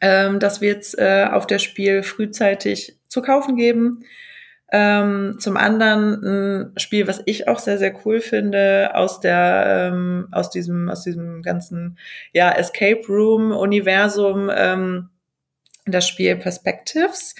Ähm, 0.00 0.40
das 0.40 0.60
wird 0.60 0.82
es 0.82 0.94
äh, 0.94 1.26
auf 1.30 1.46
der 1.46 1.58
Spiel 1.58 2.02
frühzeitig 2.02 2.98
zu 3.08 3.22
kaufen 3.22 3.56
geben. 3.56 4.04
Ähm, 4.72 5.36
zum 5.38 5.56
anderen 5.56 6.24
ein 6.24 6.72
Spiel, 6.76 7.06
was 7.06 7.22
ich 7.26 7.46
auch 7.46 7.60
sehr, 7.60 7.78
sehr 7.78 7.94
cool 8.04 8.20
finde, 8.20 8.90
aus 8.94 9.20
der, 9.20 9.90
ähm, 9.92 10.28
aus 10.32 10.50
diesem, 10.50 10.88
aus 10.90 11.04
diesem 11.04 11.42
ganzen, 11.42 11.98
ja, 12.32 12.50
Escape 12.50 13.02
Room 13.08 13.52
Universum, 13.52 14.50
ähm, 14.54 15.10
das 15.86 16.08
Spiel 16.08 16.36
Perspectives, 16.36 17.34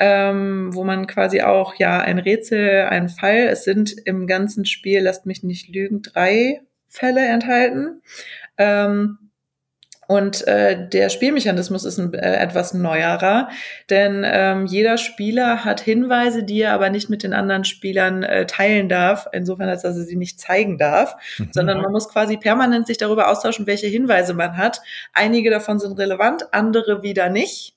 ähm, 0.00 0.74
wo 0.74 0.84
man 0.84 1.06
quasi 1.06 1.42
auch, 1.42 1.76
ja, 1.76 2.00
ein 2.00 2.18
Rätsel, 2.18 2.86
ein 2.86 3.08
Fall, 3.08 3.48
es 3.50 3.64
sind 3.64 3.92
im 4.04 4.26
ganzen 4.26 4.64
Spiel, 4.64 5.00
lasst 5.00 5.24
mich 5.24 5.42
nicht 5.42 5.68
lügen, 5.68 6.02
drei 6.02 6.60
Fälle 6.88 7.24
enthalten. 7.26 8.02
Ähm, 8.58 9.18
und 10.08 10.46
äh, 10.46 10.88
der 10.88 11.08
Spielmechanismus 11.08 11.84
ist 11.84 11.98
ein, 11.98 12.12
äh, 12.12 12.36
etwas 12.36 12.74
neuerer, 12.74 13.48
denn 13.88 14.24
ähm, 14.26 14.66
jeder 14.66 14.98
Spieler 14.98 15.64
hat 15.64 15.80
Hinweise, 15.80 16.42
die 16.42 16.60
er 16.60 16.74
aber 16.74 16.90
nicht 16.90 17.08
mit 17.08 17.22
den 17.22 17.32
anderen 17.32 17.64
Spielern 17.64 18.22
äh, 18.22 18.44
teilen 18.44 18.90
darf, 18.90 19.26
insofern 19.32 19.70
als 19.70 19.82
dass 19.82 19.96
er 19.96 20.02
sie 20.02 20.16
nicht 20.16 20.38
zeigen 20.38 20.76
darf, 20.76 21.14
mhm. 21.38 21.48
sondern 21.52 21.80
man 21.80 21.92
muss 21.92 22.10
quasi 22.10 22.36
permanent 22.36 22.88
sich 22.88 22.98
darüber 22.98 23.30
austauschen, 23.30 23.66
welche 23.66 23.86
Hinweise 23.86 24.34
man 24.34 24.58
hat. 24.58 24.82
Einige 25.14 25.50
davon 25.50 25.78
sind 25.78 25.98
relevant, 25.98 26.52
andere 26.52 27.02
wieder 27.02 27.30
nicht. 27.30 27.76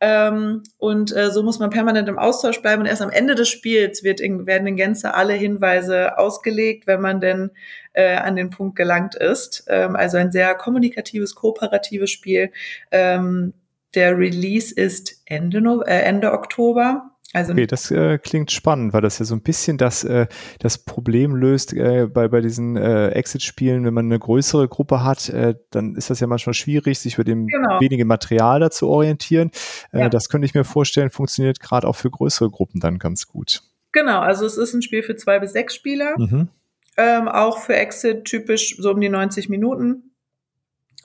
Ähm, 0.00 0.62
und 0.78 1.14
äh, 1.16 1.30
so 1.30 1.42
muss 1.42 1.58
man 1.58 1.70
permanent 1.70 2.08
im 2.08 2.18
Austausch 2.18 2.62
bleiben. 2.62 2.82
Und 2.82 2.88
erst 2.88 3.02
am 3.02 3.10
Ende 3.10 3.34
des 3.34 3.48
Spiels 3.48 4.04
wird 4.04 4.20
in, 4.20 4.46
werden 4.46 4.66
in 4.66 4.76
Gänze 4.76 5.14
alle 5.14 5.34
Hinweise 5.34 6.18
ausgelegt, 6.18 6.86
wenn 6.86 7.00
man 7.00 7.20
denn 7.20 7.50
äh, 7.94 8.16
an 8.16 8.36
den 8.36 8.50
Punkt 8.50 8.76
gelangt 8.76 9.14
ist. 9.16 9.64
Ähm, 9.68 9.96
also 9.96 10.16
ein 10.16 10.30
sehr 10.30 10.54
kommunikatives, 10.54 11.34
kooperatives 11.34 12.10
Spiel. 12.10 12.52
Ähm, 12.92 13.54
der 13.94 14.16
Release 14.16 14.74
ist 14.74 15.22
Ende, 15.24 15.60
no 15.60 15.82
äh, 15.82 16.02
Ende 16.02 16.32
Oktober. 16.32 17.10
Also 17.34 17.52
okay, 17.52 17.66
das 17.66 17.90
äh, 17.90 18.16
klingt 18.16 18.50
spannend, 18.50 18.94
weil 18.94 19.02
das 19.02 19.18
ja 19.18 19.26
so 19.26 19.34
ein 19.34 19.42
bisschen 19.42 19.76
das, 19.76 20.02
äh, 20.02 20.26
das 20.60 20.78
Problem 20.78 21.36
löst 21.36 21.74
äh, 21.74 22.06
bei, 22.06 22.26
bei 22.28 22.40
diesen 22.40 22.76
äh, 22.76 23.08
Exit-Spielen, 23.08 23.84
wenn 23.84 23.92
man 23.92 24.06
eine 24.06 24.18
größere 24.18 24.66
Gruppe 24.66 25.04
hat, 25.04 25.28
äh, 25.28 25.54
dann 25.70 25.94
ist 25.94 26.08
das 26.08 26.20
ja 26.20 26.26
manchmal 26.26 26.54
schwierig, 26.54 26.98
sich 26.98 27.14
über 27.14 27.24
dem 27.24 27.46
genau. 27.46 27.80
wenige 27.80 28.06
Material 28.06 28.60
da 28.60 28.70
zu 28.70 28.88
orientieren. 28.88 29.50
Äh, 29.92 30.00
ja. 30.00 30.08
Das 30.08 30.30
könnte 30.30 30.46
ich 30.46 30.54
mir 30.54 30.64
vorstellen, 30.64 31.10
funktioniert 31.10 31.60
gerade 31.60 31.86
auch 31.86 31.96
für 31.96 32.10
größere 32.10 32.50
Gruppen 32.50 32.80
dann 32.80 32.98
ganz 32.98 33.28
gut. 33.28 33.62
Genau, 33.92 34.20
also 34.20 34.46
es 34.46 34.56
ist 34.56 34.72
ein 34.72 34.82
Spiel 34.82 35.02
für 35.02 35.16
zwei 35.16 35.38
bis 35.38 35.52
sechs 35.52 35.74
Spieler. 35.74 36.14
Mhm. 36.18 36.48
Ähm, 36.96 37.28
auch 37.28 37.58
für 37.58 37.76
Exit 37.76 38.24
typisch 38.24 38.76
so 38.78 38.90
um 38.90 39.00
die 39.00 39.08
90 39.10 39.50
Minuten. 39.50 40.14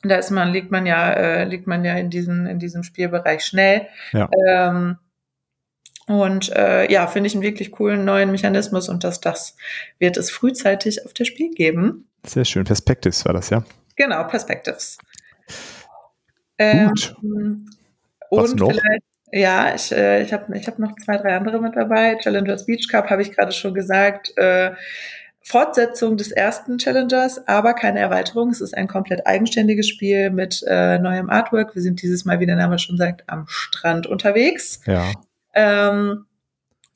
Da 0.04 0.16
ist 0.16 0.32
man, 0.32 0.52
liegt 0.52 0.72
man 0.72 0.86
ja, 0.86 1.12
äh, 1.12 1.44
liegt 1.46 1.68
man 1.68 1.84
ja 1.84 1.96
in 1.96 2.10
diesem, 2.10 2.46
in 2.46 2.60
diesem 2.60 2.84
Spielbereich 2.84 3.44
schnell. 3.44 3.88
Ja. 4.12 4.30
Ähm, 4.48 4.98
und 6.08 6.52
äh, 6.54 6.92
ja, 6.92 7.08
finde 7.08 7.28
ich 7.28 7.34
einen 7.34 7.44
wirklich 7.44 7.72
coolen 7.72 8.04
neuen 8.06 8.32
Mechanismus 8.32 8.90
und 8.90 9.04
das, 9.04 9.22
das 9.22 9.56
wird 10.00 10.18
es 10.18 10.32
frühzeitig 10.32 11.06
auf 11.06 11.14
das 11.14 11.28
Spiel 11.28 11.52
geben. 11.52 12.08
Sehr 12.26 12.46
schön. 12.46 12.64
Perspectives 12.66 13.26
war 13.26 13.34
das, 13.34 13.50
ja? 13.50 13.64
Genau, 13.96 14.24
Perspectives. 14.26 14.98
Ähm, 16.58 16.90
Gut. 16.90 17.16
Was 18.32 18.52
und 18.52 18.60
noch? 18.60 18.70
vielleicht, 18.70 19.04
ja, 19.32 19.76
ich, 19.76 19.92
äh, 19.92 20.24
ich 20.24 20.34
habe 20.34 20.58
ich 20.58 20.68
hab 20.68 20.80
noch 20.80 20.96
zwei, 21.04 21.18
drei 21.18 21.36
andere 21.36 21.62
mit 21.62 21.76
dabei. 21.76 22.16
Challengers 22.16 22.66
Beach 22.66 22.88
Cup 22.90 23.10
habe 23.10 23.22
ich 23.22 23.32
gerade 23.32 23.52
schon 23.52 23.74
gesagt. 23.74 24.34
Äh, 24.38 24.72
Fortsetzung 25.46 26.16
des 26.16 26.32
ersten 26.32 26.78
Challengers, 26.78 27.48
aber 27.48 27.74
keine 27.74 28.00
Erweiterung. 28.00 28.50
Es 28.50 28.62
ist 28.62 28.76
ein 28.76 28.88
komplett 28.88 29.28
eigenständiges 29.28 29.90
Spiel 29.90 30.30
mit 30.30 30.64
äh, 30.68 30.98
neuem 31.00 31.30
Artwork. 31.30 31.76
Wir 31.76 31.82
sind 31.82 32.02
dieses 32.02 32.24
Mal, 32.24 32.40
wie 32.40 32.46
der 32.46 32.56
Name 32.56 32.80
schon 32.80 32.98
sagt, 32.98 33.24
am 33.28 33.46
Strand 33.48 34.08
unterwegs. 34.08 34.80
Ja. 34.86 35.12
Ähm, 35.54 36.26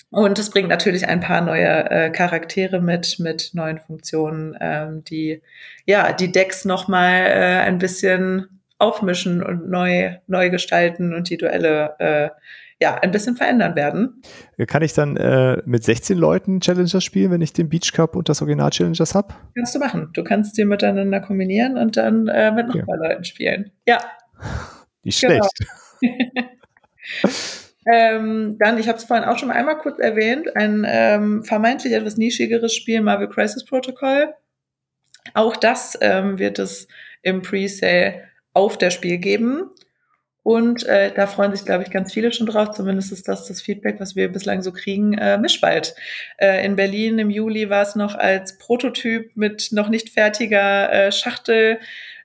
und 0.09 0.39
es 0.39 0.49
bringt 0.49 0.69
natürlich 0.69 1.07
ein 1.07 1.19
paar 1.19 1.41
neue 1.41 1.91
äh, 1.91 2.09
Charaktere 2.09 2.81
mit, 2.81 3.19
mit 3.19 3.51
neuen 3.53 3.77
Funktionen, 3.77 4.57
ähm, 4.61 5.03
die 5.03 5.41
ja 5.85 6.13
die 6.13 6.31
Decks 6.31 6.63
nochmal 6.63 7.25
äh, 7.27 7.59
ein 7.59 7.77
bisschen 7.77 8.61
aufmischen 8.79 9.43
und 9.43 9.69
neu, 9.69 10.15
neu 10.27 10.49
gestalten 10.49 11.13
und 11.13 11.29
die 11.29 11.37
Duelle 11.37 11.95
äh, 11.99 12.29
ja 12.79 12.95
ein 12.95 13.11
bisschen 13.11 13.35
verändern 13.35 13.75
werden. 13.75 14.21
Kann 14.67 14.83
ich 14.83 14.93
dann 14.93 15.17
äh, 15.17 15.61
mit 15.65 15.83
16 15.83 16.17
Leuten 16.17 16.61
Challengers 16.61 17.03
spielen, 17.03 17.31
wenn 17.31 17.41
ich 17.41 17.51
den 17.51 17.69
Beach 17.69 17.91
Cup 17.91 18.15
und 18.15 18.29
das 18.29 18.41
Original 18.41 18.69
Challengers 18.69 19.13
habe? 19.13 19.33
Kannst 19.55 19.75
du 19.75 19.79
machen. 19.79 20.09
Du 20.13 20.23
kannst 20.23 20.57
die 20.57 20.63
miteinander 20.63 21.19
kombinieren 21.19 21.77
und 21.77 21.97
dann 21.97 22.27
äh, 22.27 22.51
mit 22.51 22.69
okay. 22.69 22.77
noch 22.77 22.83
ein 22.83 22.85
paar 22.85 23.09
Leuten 23.09 23.23
spielen. 23.23 23.71
Ja. 23.87 23.99
Nicht 25.03 25.19
schlecht. 25.19 25.51
Genau. 25.99 26.45
Ähm, 27.91 28.57
dann, 28.59 28.77
ich 28.77 28.87
habe 28.87 28.97
es 28.97 29.05
vorhin 29.05 29.25
auch 29.25 29.37
schon 29.37 29.51
einmal 29.51 29.77
kurz 29.77 29.99
erwähnt, 29.99 30.55
ein 30.55 30.85
ähm, 30.87 31.43
vermeintlich 31.43 31.93
etwas 31.93 32.17
nischigeres 32.17 32.73
Spiel, 32.73 33.01
Marvel 33.01 33.29
Crisis 33.29 33.63
Protocol. 33.63 34.33
Auch 35.33 35.55
das 35.55 35.97
ähm, 36.01 36.37
wird 36.37 36.59
es 36.59 36.87
im 37.21 37.41
Presale 37.41 38.23
auf 38.53 38.77
der 38.77 38.89
Spiel 38.91 39.17
geben. 39.17 39.69
Und 40.43 40.85
äh, 40.85 41.11
da 41.13 41.27
freuen 41.27 41.53
sich, 41.53 41.65
glaube 41.65 41.83
ich, 41.83 41.91
ganz 41.91 42.13
viele 42.13 42.31
schon 42.31 42.47
drauf. 42.47 42.71
Zumindest 42.71 43.11
ist 43.11 43.27
das 43.27 43.47
das 43.47 43.61
Feedback, 43.61 43.99
was 43.99 44.15
wir 44.15 44.31
bislang 44.31 44.61
so 44.61 44.71
kriegen. 44.71 45.13
Äh, 45.17 45.37
Mischwald. 45.37 45.93
Äh, 46.37 46.65
in 46.65 46.77
Berlin 46.77 47.19
im 47.19 47.29
Juli 47.29 47.69
war 47.69 47.81
es 47.81 47.95
noch 47.95 48.15
als 48.15 48.57
Prototyp 48.57 49.35
mit 49.35 49.73
noch 49.73 49.89
nicht 49.89 50.09
fertiger 50.09 50.89
äh, 50.89 51.11
Schachtel 51.11 51.79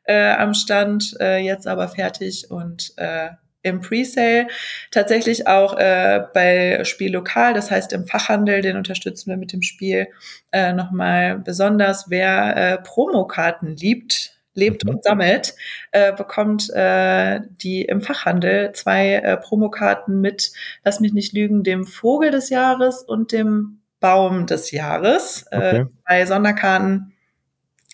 äh, 0.04 0.34
am 0.34 0.54
Stand, 0.54 1.16
äh, 1.20 1.38
jetzt 1.38 1.66
aber 1.66 1.88
fertig 1.88 2.48
und 2.48 2.92
äh, 2.96 3.30
im 3.62 3.80
Presale, 3.80 4.48
tatsächlich 4.90 5.46
auch 5.46 5.78
äh, 5.78 6.24
bei 6.34 6.84
Spiel 6.84 7.12
lokal, 7.12 7.54
das 7.54 7.70
heißt 7.70 7.92
im 7.92 8.06
Fachhandel, 8.06 8.60
den 8.60 8.76
unterstützen 8.76 9.30
wir 9.30 9.36
mit 9.36 9.52
dem 9.52 9.62
Spiel 9.62 10.08
äh, 10.50 10.72
nochmal 10.72 11.38
besonders. 11.38 12.06
Wer 12.08 12.56
äh, 12.56 12.78
Promokarten 12.78 13.76
liebt, 13.76 14.36
lebt 14.54 14.84
mhm. 14.84 14.90
und 14.90 15.04
sammelt, 15.04 15.54
äh, 15.92 16.12
bekommt 16.12 16.70
äh, 16.70 17.40
die 17.62 17.82
im 17.82 18.02
Fachhandel 18.02 18.72
zwei 18.72 19.14
äh, 19.14 19.36
Promokarten 19.36 20.20
mit, 20.20 20.52
lass 20.84 21.00
mich 21.00 21.12
nicht 21.12 21.32
lügen, 21.32 21.62
dem 21.62 21.84
Vogel 21.84 22.30
des 22.30 22.50
Jahres 22.50 23.02
und 23.02 23.32
dem 23.32 23.80
Baum 24.00 24.46
des 24.46 24.72
Jahres. 24.72 25.46
Äh, 25.50 25.56
okay. 25.56 25.80
Äh, 25.80 25.86
zwei 26.04 26.26
Sonderkarten, 26.26 27.12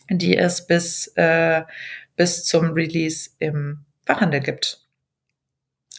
die 0.08 0.36
es 0.36 0.66
bis, 0.66 1.08
äh, 1.16 1.62
bis 2.16 2.44
zum 2.44 2.72
Release 2.72 3.30
im 3.38 3.84
Fachhandel 4.06 4.40
gibt 4.40 4.87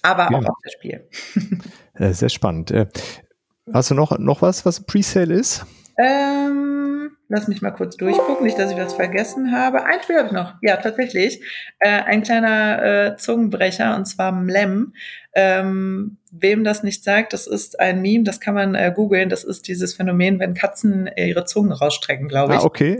aber 0.01 0.29
ja. 0.31 0.39
auch 0.39 0.49
auf 0.49 0.57
das 0.63 0.73
Spiel. 0.73 1.07
Sehr 2.13 2.29
spannend. 2.29 2.71
Äh, 2.71 2.87
hast 3.73 3.91
du 3.91 3.95
noch, 3.95 4.17
noch 4.17 4.41
was, 4.41 4.65
was 4.65 4.85
Presale 4.85 5.33
ist? 5.33 5.65
Ähm, 5.97 7.11
lass 7.27 7.47
mich 7.47 7.61
mal 7.61 7.71
kurz 7.71 7.97
durchgucken, 7.97 8.45
nicht, 8.45 8.57
dass 8.57 8.71
ich 8.71 8.77
was 8.77 8.93
vergessen 8.93 9.51
habe. 9.51 9.83
Ein 9.83 10.01
Spiel 10.01 10.17
habe 10.17 10.27
ich 10.27 10.33
noch. 10.33 10.53
Ja, 10.61 10.77
tatsächlich. 10.77 11.43
Äh, 11.79 11.89
ein 11.89 12.23
kleiner 12.23 12.83
äh, 12.83 13.17
Zungenbrecher, 13.17 13.95
und 13.95 14.05
zwar 14.05 14.31
Mlem. 14.31 14.93
Ähm, 15.33 16.17
wem 16.31 16.63
das 16.63 16.83
nicht 16.83 17.03
sagt, 17.03 17.33
das 17.33 17.47
ist 17.47 17.79
ein 17.79 18.01
Meme, 18.01 18.23
das 18.23 18.39
kann 18.39 18.55
man 18.55 18.75
äh, 18.75 18.93
googeln. 18.95 19.29
Das 19.29 19.43
ist 19.43 19.67
dieses 19.67 19.93
Phänomen, 19.93 20.39
wenn 20.39 20.53
Katzen 20.53 21.09
ihre 21.17 21.45
Zungen 21.45 21.71
rausstrecken, 21.71 22.27
glaube 22.29 22.53
ich. 22.53 22.61
Ah, 22.61 22.65
okay. 22.65 22.97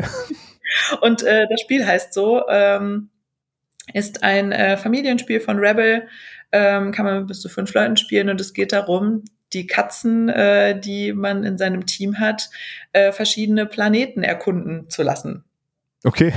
Und 1.01 1.23
äh, 1.23 1.47
das 1.49 1.61
Spiel 1.61 1.85
heißt 1.85 2.13
so, 2.13 2.47
ähm, 2.49 3.09
ist 3.93 4.23
ein 4.23 4.51
äh, 4.51 4.77
Familienspiel 4.77 5.39
von 5.39 5.57
Rebel 5.57 6.07
ähm, 6.51 6.91
kann 6.91 7.05
man 7.05 7.19
mit 7.19 7.27
bis 7.27 7.41
zu 7.41 7.49
fünf 7.49 7.73
Leuten 7.73 7.97
spielen 7.97 8.29
und 8.29 8.41
es 8.41 8.53
geht 8.53 8.71
darum, 8.71 9.23
die 9.53 9.67
Katzen, 9.67 10.29
äh, 10.29 10.79
die 10.79 11.13
man 11.13 11.43
in 11.43 11.57
seinem 11.57 11.85
Team 11.85 12.19
hat, 12.19 12.49
äh, 12.93 13.11
verschiedene 13.11 13.65
Planeten 13.65 14.23
erkunden 14.23 14.89
zu 14.89 15.03
lassen. 15.03 15.43
Okay. 16.03 16.33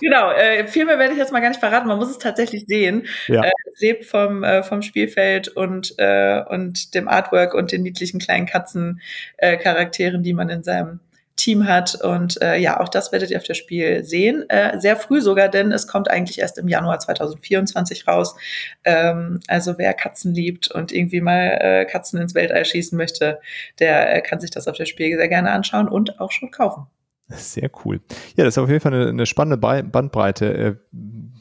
Genau, 0.00 0.30
äh, 0.30 0.66
viel 0.66 0.86
mehr 0.86 0.98
werde 0.98 1.12
ich 1.12 1.18
jetzt 1.18 1.32
mal 1.32 1.40
gar 1.40 1.48
nicht 1.48 1.60
verraten, 1.60 1.88
man 1.88 1.98
muss 1.98 2.10
es 2.10 2.18
tatsächlich 2.18 2.64
sehen. 2.66 3.06
Ja. 3.26 3.42
Äh, 3.42 3.50
es 3.72 3.80
lebt 3.80 4.04
vom, 4.06 4.44
äh, 4.44 4.62
vom 4.62 4.82
Spielfeld 4.82 5.48
und, 5.48 5.94
äh, 5.98 6.42
und 6.48 6.94
dem 6.94 7.08
Artwork 7.08 7.54
und 7.54 7.72
den 7.72 7.82
niedlichen 7.82 8.20
kleinen 8.20 8.46
Katzencharakteren, 8.46 10.20
äh, 10.20 10.24
die 10.24 10.32
man 10.32 10.48
in 10.48 10.62
seinem 10.62 11.00
Team 11.40 11.66
hat. 11.66 11.94
Und 12.02 12.40
äh, 12.42 12.56
ja, 12.58 12.80
auch 12.80 12.88
das 12.88 13.12
werdet 13.12 13.30
ihr 13.30 13.38
auf 13.38 13.44
das 13.44 13.56
Spiel 13.56 14.04
sehen. 14.04 14.48
Äh, 14.48 14.78
sehr 14.78 14.96
früh 14.96 15.20
sogar, 15.20 15.48
denn 15.48 15.72
es 15.72 15.86
kommt 15.86 16.10
eigentlich 16.10 16.38
erst 16.38 16.58
im 16.58 16.68
Januar 16.68 16.98
2024 16.98 18.06
raus. 18.06 18.36
Ähm, 18.84 19.40
also 19.48 19.78
wer 19.78 19.94
Katzen 19.94 20.34
liebt 20.34 20.70
und 20.70 20.92
irgendwie 20.92 21.20
mal 21.20 21.58
äh, 21.60 21.84
Katzen 21.86 22.20
ins 22.20 22.34
Weltall 22.34 22.64
schießen 22.64 22.96
möchte, 22.96 23.40
der 23.78 24.16
äh, 24.16 24.20
kann 24.20 24.40
sich 24.40 24.50
das 24.50 24.68
auf 24.68 24.76
das 24.76 24.88
Spiel 24.88 25.16
sehr 25.16 25.28
gerne 25.28 25.50
anschauen 25.50 25.88
und 25.88 26.20
auch 26.20 26.30
schon 26.30 26.50
kaufen. 26.50 26.86
Sehr 27.28 27.70
cool. 27.84 28.00
Ja, 28.36 28.44
das 28.44 28.54
ist 28.54 28.58
auf 28.58 28.68
jeden 28.68 28.80
Fall 28.80 28.92
eine, 28.92 29.08
eine 29.08 29.26
spannende 29.26 29.56
Bandbreite. 29.56 30.80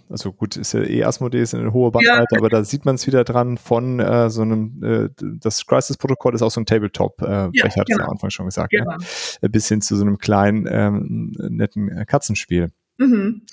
Äh, 0.10 0.12
also 0.12 0.34
gut, 0.34 0.58
ist 0.58 0.74
ja 0.74 0.82
eh 0.82 1.04
Asmodee 1.04 1.42
ist 1.42 1.54
eine 1.54 1.74
hohe 1.74 1.92
Bandbreite, 1.92 2.26
ja. 2.32 2.38
aber 2.38 2.50
da 2.50 2.64
sieht 2.64 2.86
man 2.86 2.96
es 2.96 3.08
wieder 3.08 3.24
dran 3.24 3.58
von 3.58 4.00
äh, 4.00 4.30
so 4.30 4.42
einem, 4.42 4.84
äh, 4.84 5.10
das 5.18 5.66
Crisis-Protokoll 5.66 6.36
ist 6.36 6.42
auch 6.42 6.52
so 6.52 6.62
ein 6.62 6.66
Tabletop-Brecher, 6.66 7.48
äh, 7.48 7.50
ja, 7.54 7.64
genau. 7.64 7.76
hat 7.76 7.90
es 7.90 8.00
am 8.00 8.10
Anfang 8.10 8.30
schon 8.30 8.46
gesagt, 8.46 8.74
ne? 8.74 8.80
genau. 8.80 8.98
ne? 9.42 9.50
bis 9.50 9.68
hin 9.68 9.82
zu 9.82 9.96
so 9.96 10.04
einem 10.04 10.18
kleinen, 10.18 10.68
ähm, 10.70 11.36
netten 11.50 12.06
Katzenspiel. 12.06 12.70
Mhm. 13.00 13.44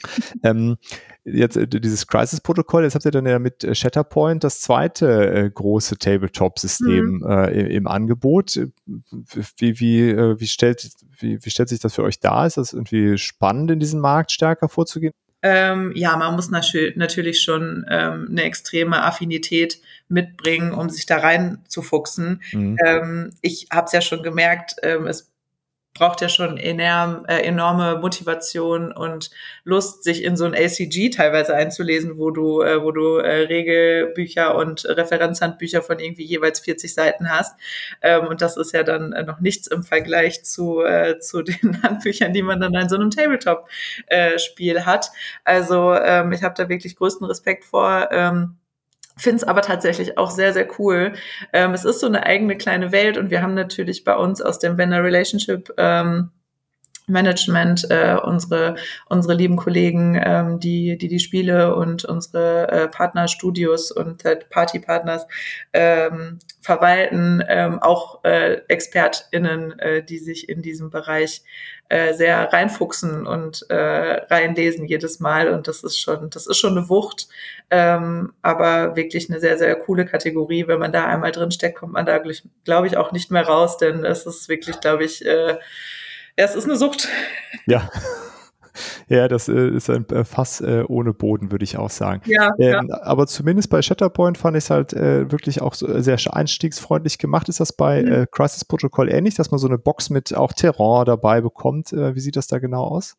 Ähm, 0.42 0.76
jetzt 1.24 1.56
äh, 1.56 1.68
dieses 1.68 2.08
Crisis-Protokoll, 2.08 2.82
jetzt 2.82 2.96
habt 2.96 3.04
ihr 3.04 3.12
dann 3.12 3.26
ja 3.26 3.38
mit 3.38 3.62
äh, 3.62 3.76
Shatterpoint 3.76 4.42
das 4.42 4.60
zweite 4.60 5.32
äh, 5.32 5.48
große 5.48 5.98
Tabletop-System 5.98 7.18
mhm. 7.18 7.26
äh, 7.26 7.60
im, 7.60 7.66
im, 7.66 7.86
Angebot. 7.86 8.58
Wie, 8.86 9.80
wie, 9.80 10.10
äh, 10.10 10.40
wie, 10.40 10.48
stellt, 10.48 10.90
wie, 11.20 11.38
wie 11.40 11.50
stellt 11.50 11.68
sich 11.68 11.78
das 11.78 11.94
für 11.94 12.02
euch 12.02 12.18
dar? 12.18 12.44
Ist 12.44 12.56
das 12.56 12.72
irgendwie 12.72 13.18
spannend, 13.18 13.70
in 13.70 13.78
diesem 13.78 14.00
Markt 14.00 14.32
stärker 14.32 14.68
vorzugehen? 14.68 15.12
Ähm, 15.48 15.92
ja, 15.94 16.16
man 16.16 16.34
muss 16.34 16.50
natürlich 16.50 17.40
schon 17.40 17.86
ähm, 17.88 18.26
eine 18.28 18.42
extreme 18.42 19.04
Affinität 19.04 19.80
mitbringen, 20.08 20.72
um 20.72 20.90
sich 20.90 21.06
da 21.06 21.18
reinzufuchsen. 21.18 22.42
Mhm. 22.50 22.76
Ähm, 22.84 23.32
ich 23.42 23.68
habe 23.72 23.86
es 23.86 23.92
ja 23.92 24.00
schon 24.00 24.24
gemerkt, 24.24 24.74
ähm, 24.82 25.06
es 25.06 25.30
braucht 25.96 26.20
ja 26.20 26.28
schon 26.28 26.58
enorm, 26.58 27.24
äh, 27.26 27.40
enorme 27.40 27.98
Motivation 27.98 28.92
und 28.92 29.30
Lust, 29.64 30.04
sich 30.04 30.22
in 30.22 30.36
so 30.36 30.44
ein 30.44 30.54
ACG 30.54 31.10
teilweise 31.10 31.54
einzulesen, 31.54 32.18
wo 32.18 32.30
du, 32.30 32.62
äh, 32.62 32.82
wo 32.82 32.90
du 32.92 33.16
äh, 33.16 33.46
Regelbücher 33.46 34.54
und 34.54 34.84
Referenzhandbücher 34.84 35.82
von 35.82 35.98
irgendwie 35.98 36.24
jeweils 36.24 36.60
40 36.60 36.92
Seiten 36.92 37.30
hast. 37.30 37.58
Ähm, 38.02 38.26
und 38.26 38.42
das 38.42 38.56
ist 38.56 38.72
ja 38.72 38.82
dann 38.82 39.12
äh, 39.12 39.22
noch 39.22 39.40
nichts 39.40 39.66
im 39.66 39.82
Vergleich 39.82 40.44
zu, 40.44 40.82
äh, 40.82 41.18
zu 41.18 41.42
den 41.42 41.82
Handbüchern, 41.82 42.32
die 42.32 42.42
man 42.42 42.60
dann 42.60 42.74
in 42.74 42.88
so 42.88 42.96
einem 42.96 43.10
Tabletop-Spiel 43.10 44.76
äh, 44.76 44.80
hat. 44.82 45.10
Also 45.44 45.94
ähm, 45.94 46.32
ich 46.32 46.42
habe 46.42 46.54
da 46.56 46.68
wirklich 46.68 46.96
größten 46.96 47.26
Respekt 47.26 47.64
vor. 47.64 48.08
Ähm, 48.12 48.56
Finde 49.18 49.36
es 49.36 49.44
aber 49.44 49.62
tatsächlich 49.62 50.18
auch 50.18 50.30
sehr, 50.30 50.52
sehr 50.52 50.68
cool. 50.78 51.14
Ähm, 51.52 51.72
es 51.72 51.86
ist 51.86 52.00
so 52.00 52.06
eine 52.06 52.26
eigene 52.26 52.56
kleine 52.56 52.92
Welt 52.92 53.16
und 53.16 53.30
wir 53.30 53.40
haben 53.40 53.54
natürlich 53.54 54.04
bei 54.04 54.14
uns 54.14 54.42
aus 54.42 54.58
dem 54.58 54.76
Vendor 54.76 55.02
Relationship 55.02 55.72
ähm, 55.78 56.30
Management, 57.06 57.88
äh, 57.90 58.16
unsere, 58.22 58.76
unsere 59.08 59.34
lieben 59.34 59.56
Kollegen, 59.56 60.20
ähm, 60.22 60.58
die, 60.58 60.98
die 60.98 61.08
die 61.08 61.20
Spiele 61.20 61.74
und 61.76 62.04
unsere 62.04 62.68
äh, 62.70 62.88
Partnerstudios 62.88 63.92
und 63.92 64.24
äh, 64.24 64.36
Partypartners 64.50 65.26
ähm, 65.72 66.40
verwalten, 66.60 67.44
ähm, 67.48 67.80
auch 67.80 68.24
äh, 68.24 68.60
ExpertInnen, 68.68 69.78
äh, 69.78 70.02
die 70.02 70.18
sich 70.18 70.48
in 70.48 70.62
diesem 70.62 70.90
Bereich 70.90 71.42
äh, 71.88 72.14
sehr 72.14 72.52
reinfuchsen 72.52 73.24
und 73.24 73.64
äh, 73.70 73.76
reinlesen 73.76 74.86
jedes 74.86 75.20
Mal. 75.20 75.50
Und 75.50 75.68
das 75.68 75.84
ist 75.84 76.00
schon, 76.00 76.30
das 76.30 76.48
ist 76.48 76.56
schon 76.58 76.76
eine 76.76 76.88
Wucht, 76.88 77.28
ähm, 77.70 78.32
aber 78.42 78.96
wirklich 78.96 79.30
eine 79.30 79.38
sehr, 79.38 79.56
sehr 79.58 79.76
coole 79.76 80.04
Kategorie. 80.04 80.66
Wenn 80.66 80.80
man 80.80 80.90
da 80.90 81.06
einmal 81.06 81.30
drin 81.30 81.52
steckt, 81.52 81.78
kommt 81.78 81.92
man 81.92 82.04
da, 82.04 82.20
glaube 82.64 82.88
ich, 82.88 82.96
auch 82.96 83.12
nicht 83.12 83.30
mehr 83.30 83.46
raus, 83.46 83.78
denn 83.78 84.04
es 84.04 84.26
ist 84.26 84.48
wirklich, 84.48 84.80
glaube 84.80 85.04
ich, 85.04 85.24
äh, 85.24 85.58
es 86.36 86.54
ist 86.54 86.64
eine 86.64 86.76
Sucht. 86.76 87.08
Ja. 87.66 87.90
Ja, 89.08 89.28
das 89.28 89.48
äh, 89.48 89.68
ist 89.68 89.88
ein 89.88 90.06
äh, 90.10 90.24
Fass 90.24 90.60
äh, 90.60 90.84
ohne 90.86 91.14
Boden, 91.14 91.50
würde 91.50 91.64
ich 91.64 91.78
auch 91.78 91.90
sagen. 91.90 92.22
Ja, 92.26 92.50
ähm, 92.58 92.88
ja, 92.90 93.02
Aber 93.02 93.26
zumindest 93.26 93.70
bei 93.70 93.80
Shatterpoint 93.80 94.36
fand 94.36 94.56
ich 94.56 94.64
es 94.64 94.70
halt 94.70 94.92
äh, 94.92 95.30
wirklich 95.30 95.62
auch 95.62 95.74
so, 95.74 96.00
sehr 96.00 96.18
einstiegsfreundlich 96.30 97.18
gemacht. 97.18 97.48
Ist 97.48 97.60
das 97.60 97.72
bei 97.72 98.02
mhm. 98.02 98.12
Äh, 98.12 98.26
Crisis 98.30 98.64
Protocol 98.64 99.10
ähnlich, 99.10 99.34
dass 99.34 99.50
man 99.50 99.58
so 99.58 99.66
eine 99.66 99.78
Box 99.78 100.10
mit 100.10 100.34
auch 100.34 100.52
Terrain 100.52 101.04
dabei 101.04 101.40
bekommt? 101.40 101.92
Äh, 101.92 102.14
wie 102.14 102.20
sieht 102.20 102.36
das 102.36 102.48
da 102.48 102.58
genau 102.58 102.84
aus? 102.84 103.16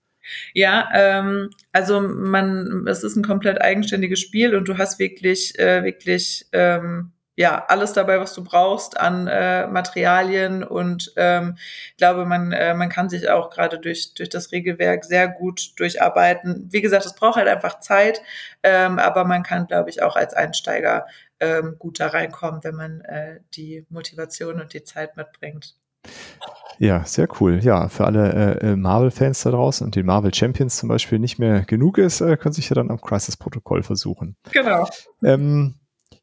Ja, 0.54 0.90
ähm, 0.94 1.50
also 1.72 2.02
man, 2.02 2.86
es 2.88 3.04
ist 3.04 3.16
ein 3.16 3.24
komplett 3.24 3.62
eigenständiges 3.62 4.20
Spiel 4.20 4.56
und 4.56 4.68
du 4.68 4.78
hast 4.78 5.00
wirklich, 5.00 5.58
äh, 5.58 5.84
wirklich 5.84 6.48
ähm, 6.52 7.14
ja, 7.38 7.64
alles 7.68 7.94
dabei, 7.94 8.20
was 8.20 8.34
du 8.34 8.44
brauchst 8.44 9.00
an 9.00 9.28
äh, 9.28 9.68
Materialien 9.68 10.64
und 10.64 11.14
ähm, 11.18 11.56
ich 11.92 11.98
glaube, 11.98 12.26
man, 12.26 12.52
äh, 12.52 12.74
man 12.74 12.90
kann 12.90 13.10
sich 13.10 13.30
auch 13.30 13.52
gerade 13.52 13.78
durch, 13.78 14.16
durch 14.16 14.30
das 14.30 14.52
Regelwerk 14.52 15.06
sehr 15.06 15.28
gut 15.28 15.80
durcharbeiten. 15.80 16.68
Wie 16.72 16.82
gesagt, 16.82 17.06
es 17.06 17.14
braucht 17.14 17.36
halt 17.36 17.48
einfach 17.48 17.80
Zeit, 17.80 18.24
ähm, 18.64 18.98
aber 18.98 19.24
man 19.24 19.44
kann, 19.44 19.68
glaube 19.68 19.92
ich, 19.92 20.02
auch 20.02 20.16
als 20.16 20.34
Einsteiger 20.34 21.06
ähm, 21.40 21.76
gut 21.78 22.00
da 22.00 22.08
reinkommen, 22.08 22.64
wenn 22.64 22.76
man 22.76 23.02
äh, 23.02 23.40
die 23.54 23.86
Motivation 23.90 24.60
und 24.60 24.74
die 24.74 24.84
Zeit 24.84 25.16
mitbringt. 25.16 25.76
Ja, 26.80 27.06
sehr 27.06 27.28
cool. 27.40 27.60
Ja, 27.60 27.88
für 27.88 28.06
alle 28.06 28.60
äh, 28.62 28.76
Marvel-Fans 28.76 29.44
da 29.44 29.52
draußen 29.52 29.86
und 29.86 29.94
die 29.94 30.02
Marvel 30.02 30.34
Champions 30.34 30.78
zum 30.78 30.90
Beispiel 30.90 31.20
nicht 31.20 31.38
mehr 31.38 31.62
genug 31.66 32.00
ist, 32.00 32.22
äh, 32.22 32.36
können 32.36 32.54
sich 32.54 32.70
ja 32.70 32.74
dann 32.74 32.90
am 32.90 33.00
Crisis-Protokoll 33.00 33.84
versuchen. 33.84 34.36
Genau. 34.52 34.88
Ähm, 35.24 35.76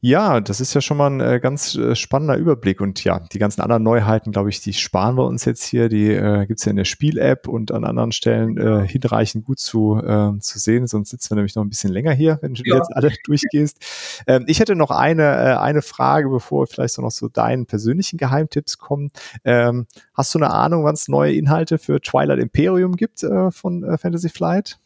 ja, 0.07 0.43
das 0.43 0.61
ist 0.61 0.75
ja 0.75 0.83
schon 0.83 0.99
mal 0.99 1.11
ein 1.11 1.21
äh, 1.21 1.40
ganz 1.40 1.77
äh, 1.77 1.97
spannender 1.97 2.37
Überblick. 2.37 2.83
Und 2.83 3.03
ja, 3.05 3.21
die 3.21 3.38
ganzen 3.38 3.62
anderen 3.62 3.83
Neuheiten, 3.83 4.33
glaube 4.33 4.51
ich, 4.51 4.61
die 4.61 4.75
sparen 4.75 5.17
wir 5.17 5.25
uns 5.25 5.47
jetzt 5.47 5.64
hier. 5.64 5.88
Die 5.88 6.11
äh, 6.11 6.45
gibt 6.45 6.61
es 6.61 6.67
ja 6.67 6.71
in 6.71 6.77
der 6.77 6.85
Spiel-App 6.85 7.49
und 7.49 7.73
an 7.73 7.87
anderen 7.87 8.12
Stellen 8.12 8.59
äh, 8.59 8.87
hinreichend 8.87 9.47
gut 9.47 9.61
zu, 9.61 9.97
äh, 9.97 10.38
zu 10.40 10.59
sehen. 10.59 10.87
Sonst 10.88 11.09
sitzen 11.09 11.31
wir 11.31 11.37
nämlich 11.37 11.55
noch 11.55 11.64
ein 11.64 11.71
bisschen 11.71 11.90
länger 11.90 12.12
hier, 12.12 12.38
wenn 12.43 12.53
du 12.53 12.64
ja. 12.67 12.77
jetzt 12.77 12.95
alle 12.95 13.14
durchgehst. 13.25 13.79
Ähm, 14.27 14.45
ich 14.47 14.61
hätte 14.61 14.77
noch 14.77 14.90
eine, 14.90 15.23
äh, 15.23 15.57
eine 15.57 15.81
Frage, 15.81 16.29
bevor 16.29 16.67
vielleicht 16.67 16.93
so 16.93 17.01
noch 17.01 17.11
zu 17.11 17.31
deinen 17.31 17.64
persönlichen 17.64 18.19
Geheimtipps 18.19 18.77
kommen. 18.77 19.11
Ähm, 19.43 19.87
hast 20.12 20.35
du 20.35 20.38
eine 20.38 20.51
Ahnung, 20.51 20.85
wann 20.85 20.97
es 20.97 21.09
neue 21.09 21.33
Inhalte 21.33 21.79
für 21.79 22.03
Twilight 22.03 22.40
Imperium 22.40 22.97
gibt 22.97 23.23
äh, 23.23 23.51
von 23.51 23.83
äh, 23.85 23.97
Fantasy 23.97 24.29
Flight? 24.29 24.79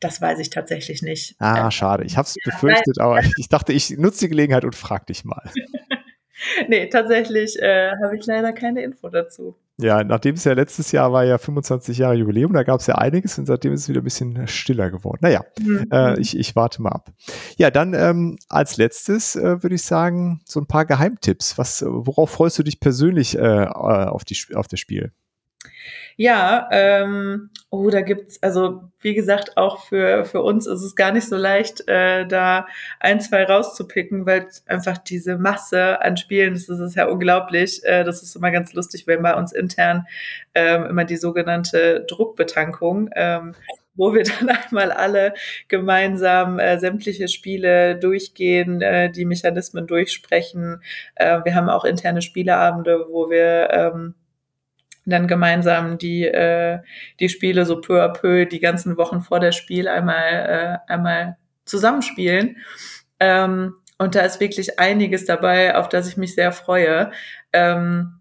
Das 0.00 0.20
weiß 0.20 0.38
ich 0.38 0.50
tatsächlich 0.50 1.02
nicht. 1.02 1.36
Ah, 1.38 1.70
schade. 1.70 2.04
Ich 2.04 2.16
habe 2.16 2.26
es 2.26 2.34
ja, 2.34 2.52
befürchtet, 2.52 3.00
aber 3.00 3.20
ich 3.38 3.48
dachte, 3.48 3.72
ich 3.72 3.90
nutze 3.90 4.26
die 4.26 4.28
Gelegenheit 4.30 4.64
und 4.64 4.74
frage 4.74 5.06
dich 5.06 5.24
mal. 5.24 5.50
nee, 6.68 6.88
tatsächlich 6.88 7.60
äh, 7.60 7.92
habe 8.02 8.16
ich 8.16 8.26
leider 8.26 8.52
keine 8.52 8.82
Info 8.82 9.08
dazu. 9.08 9.56
Ja, 9.76 10.04
nachdem 10.04 10.36
es 10.36 10.44
ja 10.44 10.52
letztes 10.52 10.92
Jahr 10.92 11.12
war 11.12 11.24
ja 11.24 11.36
25 11.36 11.98
Jahre 11.98 12.14
Jubiläum, 12.14 12.52
da 12.52 12.62
gab 12.62 12.78
es 12.78 12.86
ja 12.86 12.94
einiges 12.94 13.36
und 13.38 13.46
seitdem 13.46 13.72
ist 13.72 13.82
es 13.82 13.88
wieder 13.88 14.02
ein 14.02 14.04
bisschen 14.04 14.46
stiller 14.46 14.88
geworden. 14.90 15.18
Naja, 15.22 15.44
mhm. 15.60 15.88
äh, 15.90 16.20
ich, 16.20 16.38
ich 16.38 16.54
warte 16.54 16.80
mal 16.80 16.90
ab. 16.90 17.10
Ja, 17.56 17.72
dann 17.72 17.92
ähm, 17.92 18.38
als 18.48 18.76
letztes 18.76 19.34
äh, 19.34 19.62
würde 19.64 19.74
ich 19.74 19.82
sagen, 19.82 20.42
so 20.44 20.60
ein 20.60 20.66
paar 20.66 20.84
Geheimtipps. 20.84 21.58
Was, 21.58 21.84
worauf 21.86 22.30
freust 22.30 22.58
du 22.58 22.62
dich 22.62 22.78
persönlich 22.78 23.36
äh, 23.36 23.40
äh 23.40 23.66
auf, 23.66 24.24
die, 24.24 24.36
auf 24.54 24.68
das 24.68 24.78
Spiel? 24.78 25.10
Ja, 26.16 26.68
ähm, 26.70 27.50
oh, 27.70 27.90
da 27.90 28.00
gibt's, 28.00 28.40
also 28.40 28.82
wie 29.00 29.14
gesagt, 29.14 29.56
auch 29.56 29.84
für, 29.84 30.24
für 30.24 30.42
uns 30.42 30.66
ist 30.66 30.82
es 30.82 30.94
gar 30.94 31.10
nicht 31.10 31.26
so 31.26 31.36
leicht, 31.36 31.88
äh, 31.88 32.26
da 32.26 32.66
ein, 33.00 33.20
zwei 33.20 33.44
rauszupicken, 33.44 34.24
weil 34.24 34.46
einfach 34.66 34.98
diese 34.98 35.36
Masse 35.38 36.00
an 36.00 36.16
Spielen, 36.16 36.54
das 36.54 36.68
ist 36.68 36.94
ja 36.94 37.06
unglaublich. 37.06 37.82
Äh, 37.84 38.04
das 38.04 38.22
ist 38.22 38.36
immer 38.36 38.52
ganz 38.52 38.72
lustig, 38.74 39.08
wenn 39.08 39.22
bei 39.22 39.34
uns 39.34 39.52
intern 39.52 40.06
ähm, 40.54 40.84
immer 40.84 41.04
die 41.04 41.16
sogenannte 41.16 42.06
Druckbetankung, 42.08 43.10
ähm, 43.16 43.54
wo 43.96 44.14
wir 44.14 44.22
dann 44.40 44.50
einmal 44.50 44.92
alle 44.92 45.34
gemeinsam 45.66 46.60
äh, 46.60 46.78
sämtliche 46.78 47.26
Spiele 47.26 47.96
durchgehen, 47.96 48.80
äh, 48.82 49.10
die 49.10 49.24
Mechanismen 49.24 49.88
durchsprechen. 49.88 50.80
Äh, 51.16 51.40
wir 51.44 51.56
haben 51.56 51.68
auch 51.68 51.84
interne 51.84 52.22
Spieleabende, 52.22 53.06
wo 53.10 53.30
wir 53.30 53.70
ähm, 53.72 54.14
dann 55.04 55.28
gemeinsam 55.28 55.98
die, 55.98 56.24
äh, 56.24 56.80
die 57.20 57.28
Spiele 57.28 57.66
so 57.66 57.80
peu 57.80 58.02
à 58.02 58.08
peu 58.08 58.46
die 58.46 58.60
ganzen 58.60 58.96
Wochen 58.96 59.20
vor 59.20 59.40
der 59.40 59.52
Spiel 59.52 59.88
einmal, 59.88 60.80
äh, 60.88 60.92
einmal 60.92 61.36
zusammenspielen. 61.64 62.56
Ähm, 63.20 63.74
und 63.98 64.14
da 64.14 64.20
ist 64.20 64.40
wirklich 64.40 64.78
einiges 64.78 65.24
dabei, 65.24 65.76
auf 65.76 65.88
das 65.88 66.08
ich 66.08 66.16
mich 66.16 66.34
sehr 66.34 66.52
freue. 66.52 67.10
Ähm, 67.52 68.20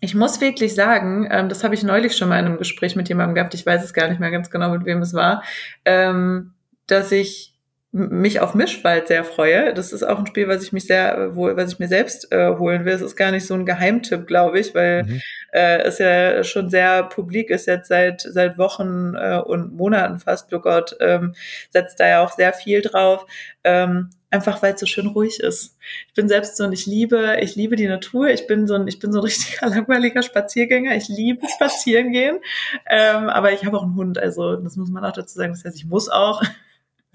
ich 0.00 0.14
muss 0.14 0.40
wirklich 0.40 0.74
sagen, 0.74 1.28
ähm, 1.30 1.48
das 1.48 1.64
habe 1.64 1.74
ich 1.74 1.82
neulich 1.82 2.16
schon 2.16 2.28
mal 2.28 2.38
in 2.38 2.46
einem 2.46 2.58
Gespräch 2.58 2.94
mit 2.96 3.08
jemandem 3.08 3.34
gehabt, 3.34 3.54
ich 3.54 3.66
weiß 3.66 3.82
es 3.82 3.92
gar 3.92 4.08
nicht 4.08 4.20
mehr 4.20 4.30
ganz 4.30 4.50
genau, 4.50 4.70
mit 4.70 4.84
wem 4.84 5.02
es 5.02 5.12
war, 5.12 5.42
ähm, 5.84 6.54
dass 6.86 7.12
ich 7.12 7.57
mich 7.90 8.40
auf 8.40 8.54
Mischwald 8.54 9.08
sehr 9.08 9.24
freue. 9.24 9.72
Das 9.72 9.92
ist 9.92 10.02
auch 10.02 10.18
ein 10.18 10.26
Spiel, 10.26 10.46
was 10.46 10.62
ich 10.62 10.72
mich 10.72 10.86
sehr, 10.86 11.34
wo, 11.34 11.56
was 11.56 11.72
ich 11.72 11.78
mir 11.78 11.88
selbst 11.88 12.30
äh, 12.32 12.56
holen 12.56 12.84
will. 12.84 12.92
Es 12.92 13.00
ist 13.00 13.16
gar 13.16 13.30
nicht 13.30 13.46
so 13.46 13.54
ein 13.54 13.64
Geheimtipp, 13.64 14.26
glaube 14.26 14.60
ich, 14.60 14.74
weil 14.74 15.04
mhm. 15.04 15.20
äh, 15.52 15.78
es 15.82 15.98
ja 15.98 16.44
schon 16.44 16.68
sehr 16.68 17.04
publik 17.04 17.48
ist 17.48 17.66
jetzt 17.66 17.88
seit 17.88 18.20
seit 18.20 18.58
Wochen 18.58 19.14
äh, 19.14 19.38
und 19.38 19.74
Monaten 19.74 20.18
fast. 20.18 20.50
Lookout 20.50 20.96
ähm, 21.00 21.34
setzt 21.70 21.98
da 21.98 22.08
ja 22.08 22.24
auch 22.24 22.32
sehr 22.32 22.52
viel 22.52 22.82
drauf. 22.82 23.26
Ähm, 23.64 24.10
einfach 24.30 24.62
weil 24.62 24.74
es 24.74 24.80
so 24.80 24.86
schön 24.86 25.06
ruhig 25.06 25.40
ist. 25.40 25.76
Ich 26.08 26.14
bin 26.14 26.28
selbst 26.28 26.58
so 26.58 26.64
und 26.64 26.72
ich 26.72 26.84
liebe, 26.84 27.38
ich 27.40 27.56
liebe 27.56 27.76
die 27.76 27.88
Natur. 27.88 28.28
Ich 28.28 28.46
bin 28.46 28.66
so 28.66 28.74
ein, 28.74 28.86
ich 28.86 28.98
bin 28.98 29.12
so 29.12 29.20
ein 29.20 29.24
richtiger 29.24 29.66
langweiliger 29.66 30.22
Spaziergänger. 30.22 30.94
Ich 30.94 31.08
liebe 31.08 31.46
spazieren 31.48 32.12
gehen. 32.12 32.38
Ähm, 32.86 33.30
aber 33.30 33.52
ich 33.52 33.64
habe 33.64 33.78
auch 33.78 33.82
einen 33.82 33.96
Hund, 33.96 34.18
also 34.18 34.56
das 34.56 34.76
muss 34.76 34.90
man 34.90 35.04
auch 35.06 35.12
dazu 35.12 35.34
sagen. 35.38 35.52
Das 35.52 35.64
heißt, 35.64 35.76
ich 35.76 35.86
muss 35.86 36.10
auch. 36.10 36.42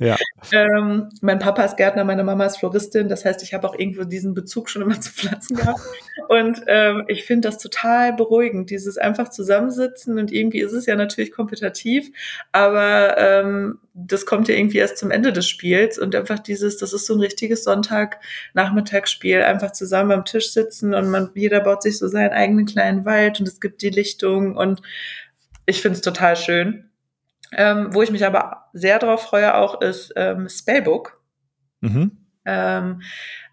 Ja. 0.03 0.17
Ähm, 0.51 1.09
mein 1.21 1.39
Papa 1.39 1.63
ist 1.63 1.77
Gärtner, 1.77 2.03
meine 2.03 2.25
Mama 2.25 2.45
ist 2.45 2.57
Floristin. 2.57 3.07
Das 3.07 3.23
heißt, 3.23 3.41
ich 3.41 3.53
habe 3.53 3.67
auch 3.67 3.77
irgendwo 3.77 4.03
diesen 4.03 4.33
Bezug 4.33 4.69
schon 4.69 4.81
immer 4.81 4.99
zu 5.01 5.11
Pflanzen 5.11 5.55
gehabt. 5.55 5.79
Und 6.27 6.61
ähm, 6.67 7.05
ich 7.07 7.23
finde 7.23 7.47
das 7.47 7.57
total 7.57 8.13
beruhigend, 8.13 8.69
dieses 8.69 8.97
einfach 8.97 9.29
zusammensitzen. 9.29 10.19
Und 10.19 10.31
irgendwie 10.31 10.59
ist 10.59 10.73
es 10.73 10.85
ja 10.85 10.95
natürlich 10.95 11.31
kompetitiv, 11.31 12.09
aber 12.51 13.17
ähm, 13.17 13.79
das 13.93 14.25
kommt 14.25 14.49
ja 14.49 14.55
irgendwie 14.55 14.79
erst 14.79 14.97
zum 14.97 15.09
Ende 15.09 15.31
des 15.31 15.47
Spiels. 15.47 15.97
Und 15.97 16.15
einfach 16.15 16.39
dieses, 16.39 16.77
das 16.77 16.91
ist 16.91 17.05
so 17.05 17.13
ein 17.13 17.21
richtiges 17.21 17.63
Sonntag-Nachmittagsspiel, 17.63 19.41
einfach 19.41 19.71
zusammen 19.71 20.11
am 20.11 20.25
Tisch 20.25 20.51
sitzen 20.51 20.93
und 20.93 21.09
man, 21.09 21.29
jeder 21.35 21.61
baut 21.61 21.83
sich 21.83 21.97
so 21.97 22.07
seinen 22.07 22.31
eigenen 22.31 22.65
kleinen 22.65 23.05
Wald 23.05 23.39
und 23.39 23.47
es 23.47 23.61
gibt 23.61 23.81
die 23.81 23.89
Lichtung 23.89 24.57
und 24.57 24.81
ich 25.65 25.81
finde 25.81 25.95
es 25.95 26.01
total 26.01 26.35
schön. 26.35 26.89
Ähm, 27.57 27.93
wo 27.93 28.01
ich 28.01 28.11
mich 28.11 28.25
aber 28.25 28.65
sehr 28.73 28.99
darauf 28.99 29.23
freue 29.23 29.55
auch, 29.55 29.81
ist 29.81 30.13
ähm, 30.15 30.49
Spellbook. 30.49 31.21
Mhm. 31.81 32.23
Ähm, 32.45 33.01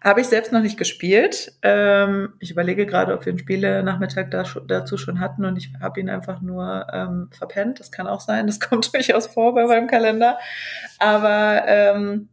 Habe 0.03 0.21
ich 0.21 0.27
selbst 0.27 0.51
noch 0.51 0.61
nicht 0.61 0.77
gespielt. 0.77 1.53
Ähm, 1.61 2.33
ich 2.39 2.51
überlege 2.51 2.85
gerade, 2.85 3.13
ob 3.13 3.25
wir 3.25 3.31
einen 3.31 3.39
Spiele-Nachmittag 3.39 4.31
da, 4.31 4.43
dazu 4.67 4.97
schon 4.97 5.19
hatten 5.19 5.45
und 5.45 5.57
ich 5.57 5.71
habe 5.79 5.99
ihn 5.99 6.09
einfach 6.09 6.41
nur 6.41 6.87
ähm, 6.91 7.29
verpennt. 7.31 7.79
Das 7.79 7.91
kann 7.91 8.07
auch 8.07 8.19
sein, 8.19 8.47
das 8.47 8.59
kommt 8.69 8.93
durchaus 8.93 9.27
vor 9.27 9.53
bei 9.53 9.65
meinem 9.65 9.87
Kalender. 9.87 10.37
Aber 10.99 11.63
ähm, 11.67 12.29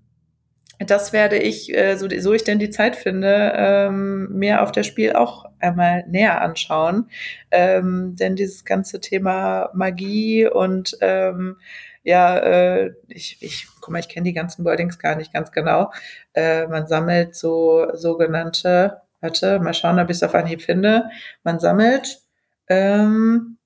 das 0.79 1.13
werde 1.13 1.39
ich, 1.39 1.75
äh, 1.77 1.97
so, 1.97 2.09
so 2.19 2.33
ich 2.33 2.45
denn 2.45 2.59
die 2.59 2.71
Zeit 2.71 2.95
finde, 2.95 3.53
ähm, 3.57 4.29
mir 4.31 4.63
auf 4.63 4.71
das 4.73 4.87
Spiel 4.87 5.13
auch 5.15 5.45
einmal 5.59 6.05
näher 6.09 6.41
anschauen. 6.41 7.11
Ähm, 7.51 8.15
denn 8.17 8.37
dieses 8.37 8.65
ganze 8.65 9.01
Thema 9.01 9.71
Magie 9.75 10.47
und 10.47 10.97
ähm, 11.01 11.57
ja, 12.05 12.39
äh, 12.39 12.93
ich, 13.09 13.39
ich, 13.41 13.67
guck 13.81 13.91
mal, 13.93 13.99
ich 13.99 14.09
kenne 14.09 14.25
die 14.25 14.33
ganzen 14.33 14.65
Wordings 14.65 14.99
gar 14.99 15.17
nicht 15.17 15.33
ganz 15.33 15.51
genau. 15.51 15.93
Äh, 16.33 16.67
man 16.69 16.87
sammelt 16.87 17.35
so 17.35 17.89
sogenannte, 17.95 19.03
warte, 19.21 19.59
mal 19.59 19.75
schauen, 19.75 19.99
ob 19.99 20.09
ich 20.09 20.17
es 20.17 20.23
auf 20.23 20.35
Anhieb 20.35 20.63
finde. 20.63 21.11
Man 21.43 21.59
sammelt, 21.59 22.21
ähm, 22.69 23.59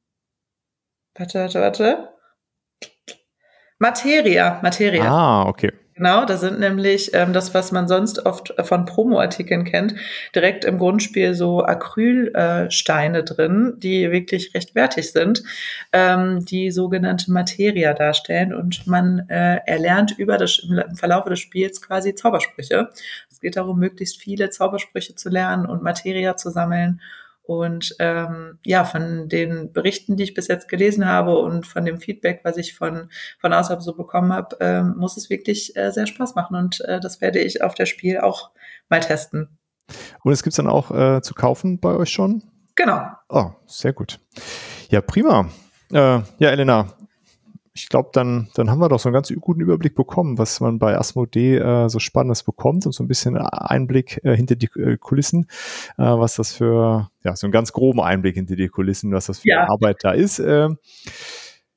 warte, 1.15 1.41
warte, 1.41 1.61
warte. 1.61 2.09
Materia, 3.79 4.61
Materia. 4.63 5.05
Ah, 5.05 5.49
okay. 5.49 5.73
Genau, 5.95 6.25
da 6.25 6.39
sind 6.39 6.59
nämlich 6.59 7.11
ähm, 7.13 7.35
das, 7.35 7.53
was 7.53 7.71
man 7.71 7.87
sonst 7.87 8.25
oft 8.25 8.55
von 8.63 8.87
Promo-Artikeln 8.87 9.65
kennt, 9.65 9.95
direkt 10.35 10.65
im 10.65 10.79
Grundspiel 10.79 11.35
so 11.35 11.63
Acrylsteine 11.63 13.19
äh, 13.19 13.25
drin, 13.25 13.75
die 13.77 14.11
wirklich 14.11 14.55
recht 14.55 14.75
wertig 14.75 15.13
sind, 15.13 15.43
ähm, 15.93 16.45
die 16.47 16.71
sogenannte 16.71 17.31
Materia 17.31 17.93
darstellen 17.93 18.55
und 18.55 18.87
man 18.87 19.29
äh, 19.29 19.59
erlernt 19.67 20.19
über 20.19 20.39
das, 20.39 20.61
im 20.61 20.97
Verlauf 20.97 21.27
des 21.27 21.41
Spiels 21.41 21.83
quasi 21.83 22.15
Zaubersprüche. 22.15 22.89
Es 23.31 23.41
geht 23.41 23.57
darum, 23.57 23.79
möglichst 23.79 24.19
viele 24.19 24.49
Zaubersprüche 24.49 25.15
zu 25.15 25.29
lernen 25.29 25.67
und 25.67 25.83
Materia 25.83 26.37
zu 26.39 26.49
sammeln 26.49 27.01
und 27.43 27.97
ähm, 27.99 28.59
ja, 28.65 28.85
von 28.85 29.29
den 29.29 29.73
Berichten, 29.73 30.17
die 30.17 30.23
ich 30.25 30.35
bis 30.35 30.49
jetzt 30.49 30.69
gelesen 30.69 31.07
habe 31.07 31.39
und 31.39 31.67
von 31.67 31.85
dem 31.85 31.99
Feedback, 31.99 32.41
was 32.45 32.57
ich 32.57 32.75
von, 32.75 33.11
von 33.41 33.53
außerhalb 33.53 33.83
so 33.83 33.95
bekommen 33.95 34.33
habe, 34.33 34.57
ähm, 34.61 34.95
muss 34.97 35.17
es 35.17 35.29
wirklich 35.29 35.77
äh, 35.77 35.91
sehr 35.91 36.07
Spaß 36.07 36.35
machen. 36.35 36.57
Und 36.57 36.81
äh, 36.83 37.01
das 37.01 37.21
werde 37.21 37.41
ich 37.41 37.63
auf 37.63 37.75
der 37.75 37.87
Spiel 37.87 38.19
auch 38.19 38.51
mal 38.89 39.01
testen. 39.01 39.59
Und 40.23 40.33
es 40.33 40.43
gibt 40.43 40.53
es 40.53 40.57
dann 40.57 40.69
auch 40.69 40.91
äh, 40.91 41.21
zu 41.23 41.35
kaufen 41.35 41.81
bei 41.81 41.95
euch 41.95 42.11
schon? 42.11 42.43
Genau. 42.77 43.07
Oh, 43.29 43.51
sehr 43.67 43.93
gut. 43.93 44.21
Ja, 44.89 45.01
prima. 45.01 45.49
Äh, 45.93 45.97
ja, 46.39 46.51
Elena, 46.51 46.95
ich 47.75 47.89
glaube, 47.89 48.11
dann, 48.13 48.49
dann 48.55 48.71
haben 48.71 48.81
wir 48.81 48.89
doch 48.89 49.01
so 49.01 49.09
einen 49.09 49.15
ganz 49.15 49.33
guten 49.41 49.61
Überblick 49.61 49.95
bekommen, 49.95 50.37
was 50.37 50.61
man 50.61 50.79
bei 50.79 50.97
Asmodee 50.97 51.57
äh, 51.57 51.89
so 51.89 51.99
Spannendes 51.99 52.43
bekommt 52.43 52.85
und 52.85 52.93
so 52.93 53.03
ein 53.03 53.09
bisschen 53.09 53.37
Einblick 53.39 54.21
äh, 54.25 54.37
hinter 54.37 54.57
die 54.57 54.69
äh, 54.79 54.99
Kulissen, 54.99 55.47
äh, 55.97 56.03
was 56.03 56.37
das 56.37 56.53
für, 56.53 57.11
ja, 57.25 57.35
so 57.35 57.47
einen 57.47 57.53
ganz 57.53 57.73
groben 57.73 58.01
Einblick 58.01 58.35
hinter 58.35 58.57
die 58.57 58.69
Kulissen, 58.69 59.13
was 59.13 59.27
das 59.27 59.41
für 59.41 59.49
ja. 59.49 59.69
Arbeit 59.71 59.99
da 60.03 60.13
ist. 60.13 60.39
Ähm, 60.39 60.79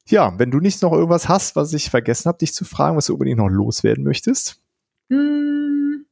ja, 0.08 0.38
wenn 0.38 0.52
du 0.52 0.60
nicht 0.60 0.82
noch 0.82 0.92
irgendwas 0.92 1.30
hast, 1.30 1.56
was 1.56 1.74
ich 1.74 1.90
vergessen 1.90 2.28
habe, 2.28 2.40
dich 2.40 2.54
zu 2.54 2.66
fragen, 2.66 2.98
was 2.98 3.06
du 3.06 3.14
unbedingt 3.14 3.38
noch 3.38 3.50
loswerden 3.50 4.04
möchtest? 4.04 4.62
Mm, 5.08 6.04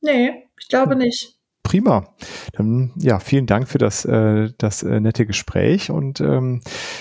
nee, 0.00 0.48
ich 0.58 0.68
glaube 0.68 0.94
nicht. 0.94 1.36
Prima. 1.72 2.04
Dann 2.52 2.92
ja, 2.96 3.18
vielen 3.18 3.46
Dank 3.46 3.66
für 3.66 3.78
das, 3.78 4.04
äh, 4.04 4.50
das 4.58 4.82
äh, 4.82 5.00
nette 5.00 5.24
Gespräch 5.24 5.90
und 5.90 6.20
ähm, 6.20 6.60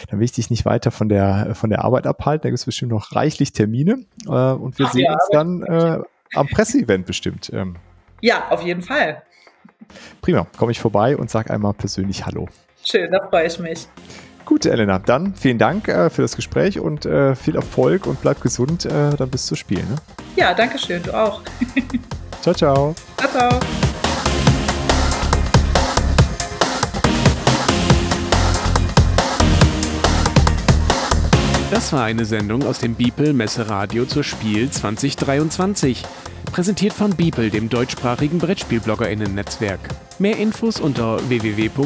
dann 0.10 0.20
will 0.20 0.24
ich 0.24 0.32
dich 0.32 0.50
nicht 0.50 0.64
weiter 0.64 0.92
von 0.92 1.10
der, 1.10 1.56
von 1.56 1.70
der 1.70 1.84
Arbeit 1.84 2.08
abhalten. 2.08 2.44
Da 2.44 2.50
gibt 2.52 2.60
es 2.60 2.64
bestimmt 2.64 2.94
noch 2.94 3.14
reichlich 3.14 3.52
Termine 3.52 4.06
äh, 4.28 4.30
und 4.30 4.80
wir 4.80 4.86
Ach, 4.86 4.94
sehen 4.94 5.04
ja, 5.04 5.12
uns 5.12 5.28
dann 5.34 5.64
äh, 5.64 6.00
am 6.36 6.48
Presseevent 6.48 7.06
bestimmt. 7.06 7.52
Ähm. 7.54 7.76
Ja, 8.22 8.48
auf 8.50 8.62
jeden 8.62 8.82
Fall. 8.82 9.24
Prima, 10.22 10.48
komme 10.56 10.72
ich 10.72 10.80
vorbei 10.80 11.18
und 11.18 11.30
sage 11.30 11.54
einmal 11.54 11.74
persönlich 11.74 12.26
Hallo. 12.26 12.48
Schön, 12.82 13.12
da 13.12 13.28
freue 13.28 13.48
ich 13.48 13.60
mich. 13.60 13.90
Gut, 14.46 14.66
Elena, 14.66 15.00
dann 15.00 15.36
vielen 15.36 15.58
Dank 15.58 15.90
äh, 15.90 16.10
für 16.10 16.22
das 16.22 16.38
Gespräch 16.38 16.80
und 16.80 17.06
äh, 17.06 17.36
viel 17.36 17.58
Erfolg 17.58 18.08
und 18.08 18.22
bleib 18.22 18.40
gesund, 18.40 18.86
äh, 18.86 19.18
dann 19.18 19.30
bis 19.30 19.48
zu 19.48 19.56
Spiel. 19.56 19.80
Ne? 19.80 19.98
Ja, 20.38 20.54
danke 20.54 20.78
schön, 20.78 21.04
du 21.04 21.14
auch. 21.14 21.42
ciao, 22.42 22.56
ciao. 22.56 22.96
Ciao, 23.18 23.30
ciao. 23.30 23.60
Das 31.72 31.92
war 31.94 32.04
eine 32.04 32.26
Sendung 32.26 32.64
aus 32.64 32.80
dem 32.80 32.96
Beeple 32.96 33.32
Messeradio 33.32 34.04
zur 34.04 34.26
Spiel 34.26 34.70
2023. 34.70 36.04
Präsentiert 36.52 36.92
von 36.92 37.16
Beeple, 37.16 37.50
dem 37.50 37.70
deutschsprachigen 37.70 38.40
Brettspielbloggerinnen-Netzwerk. 38.40 39.80
Mehr 40.20 40.36
Infos 40.38 40.82
unter 40.82 41.18
www.beeple.de. 41.30 41.86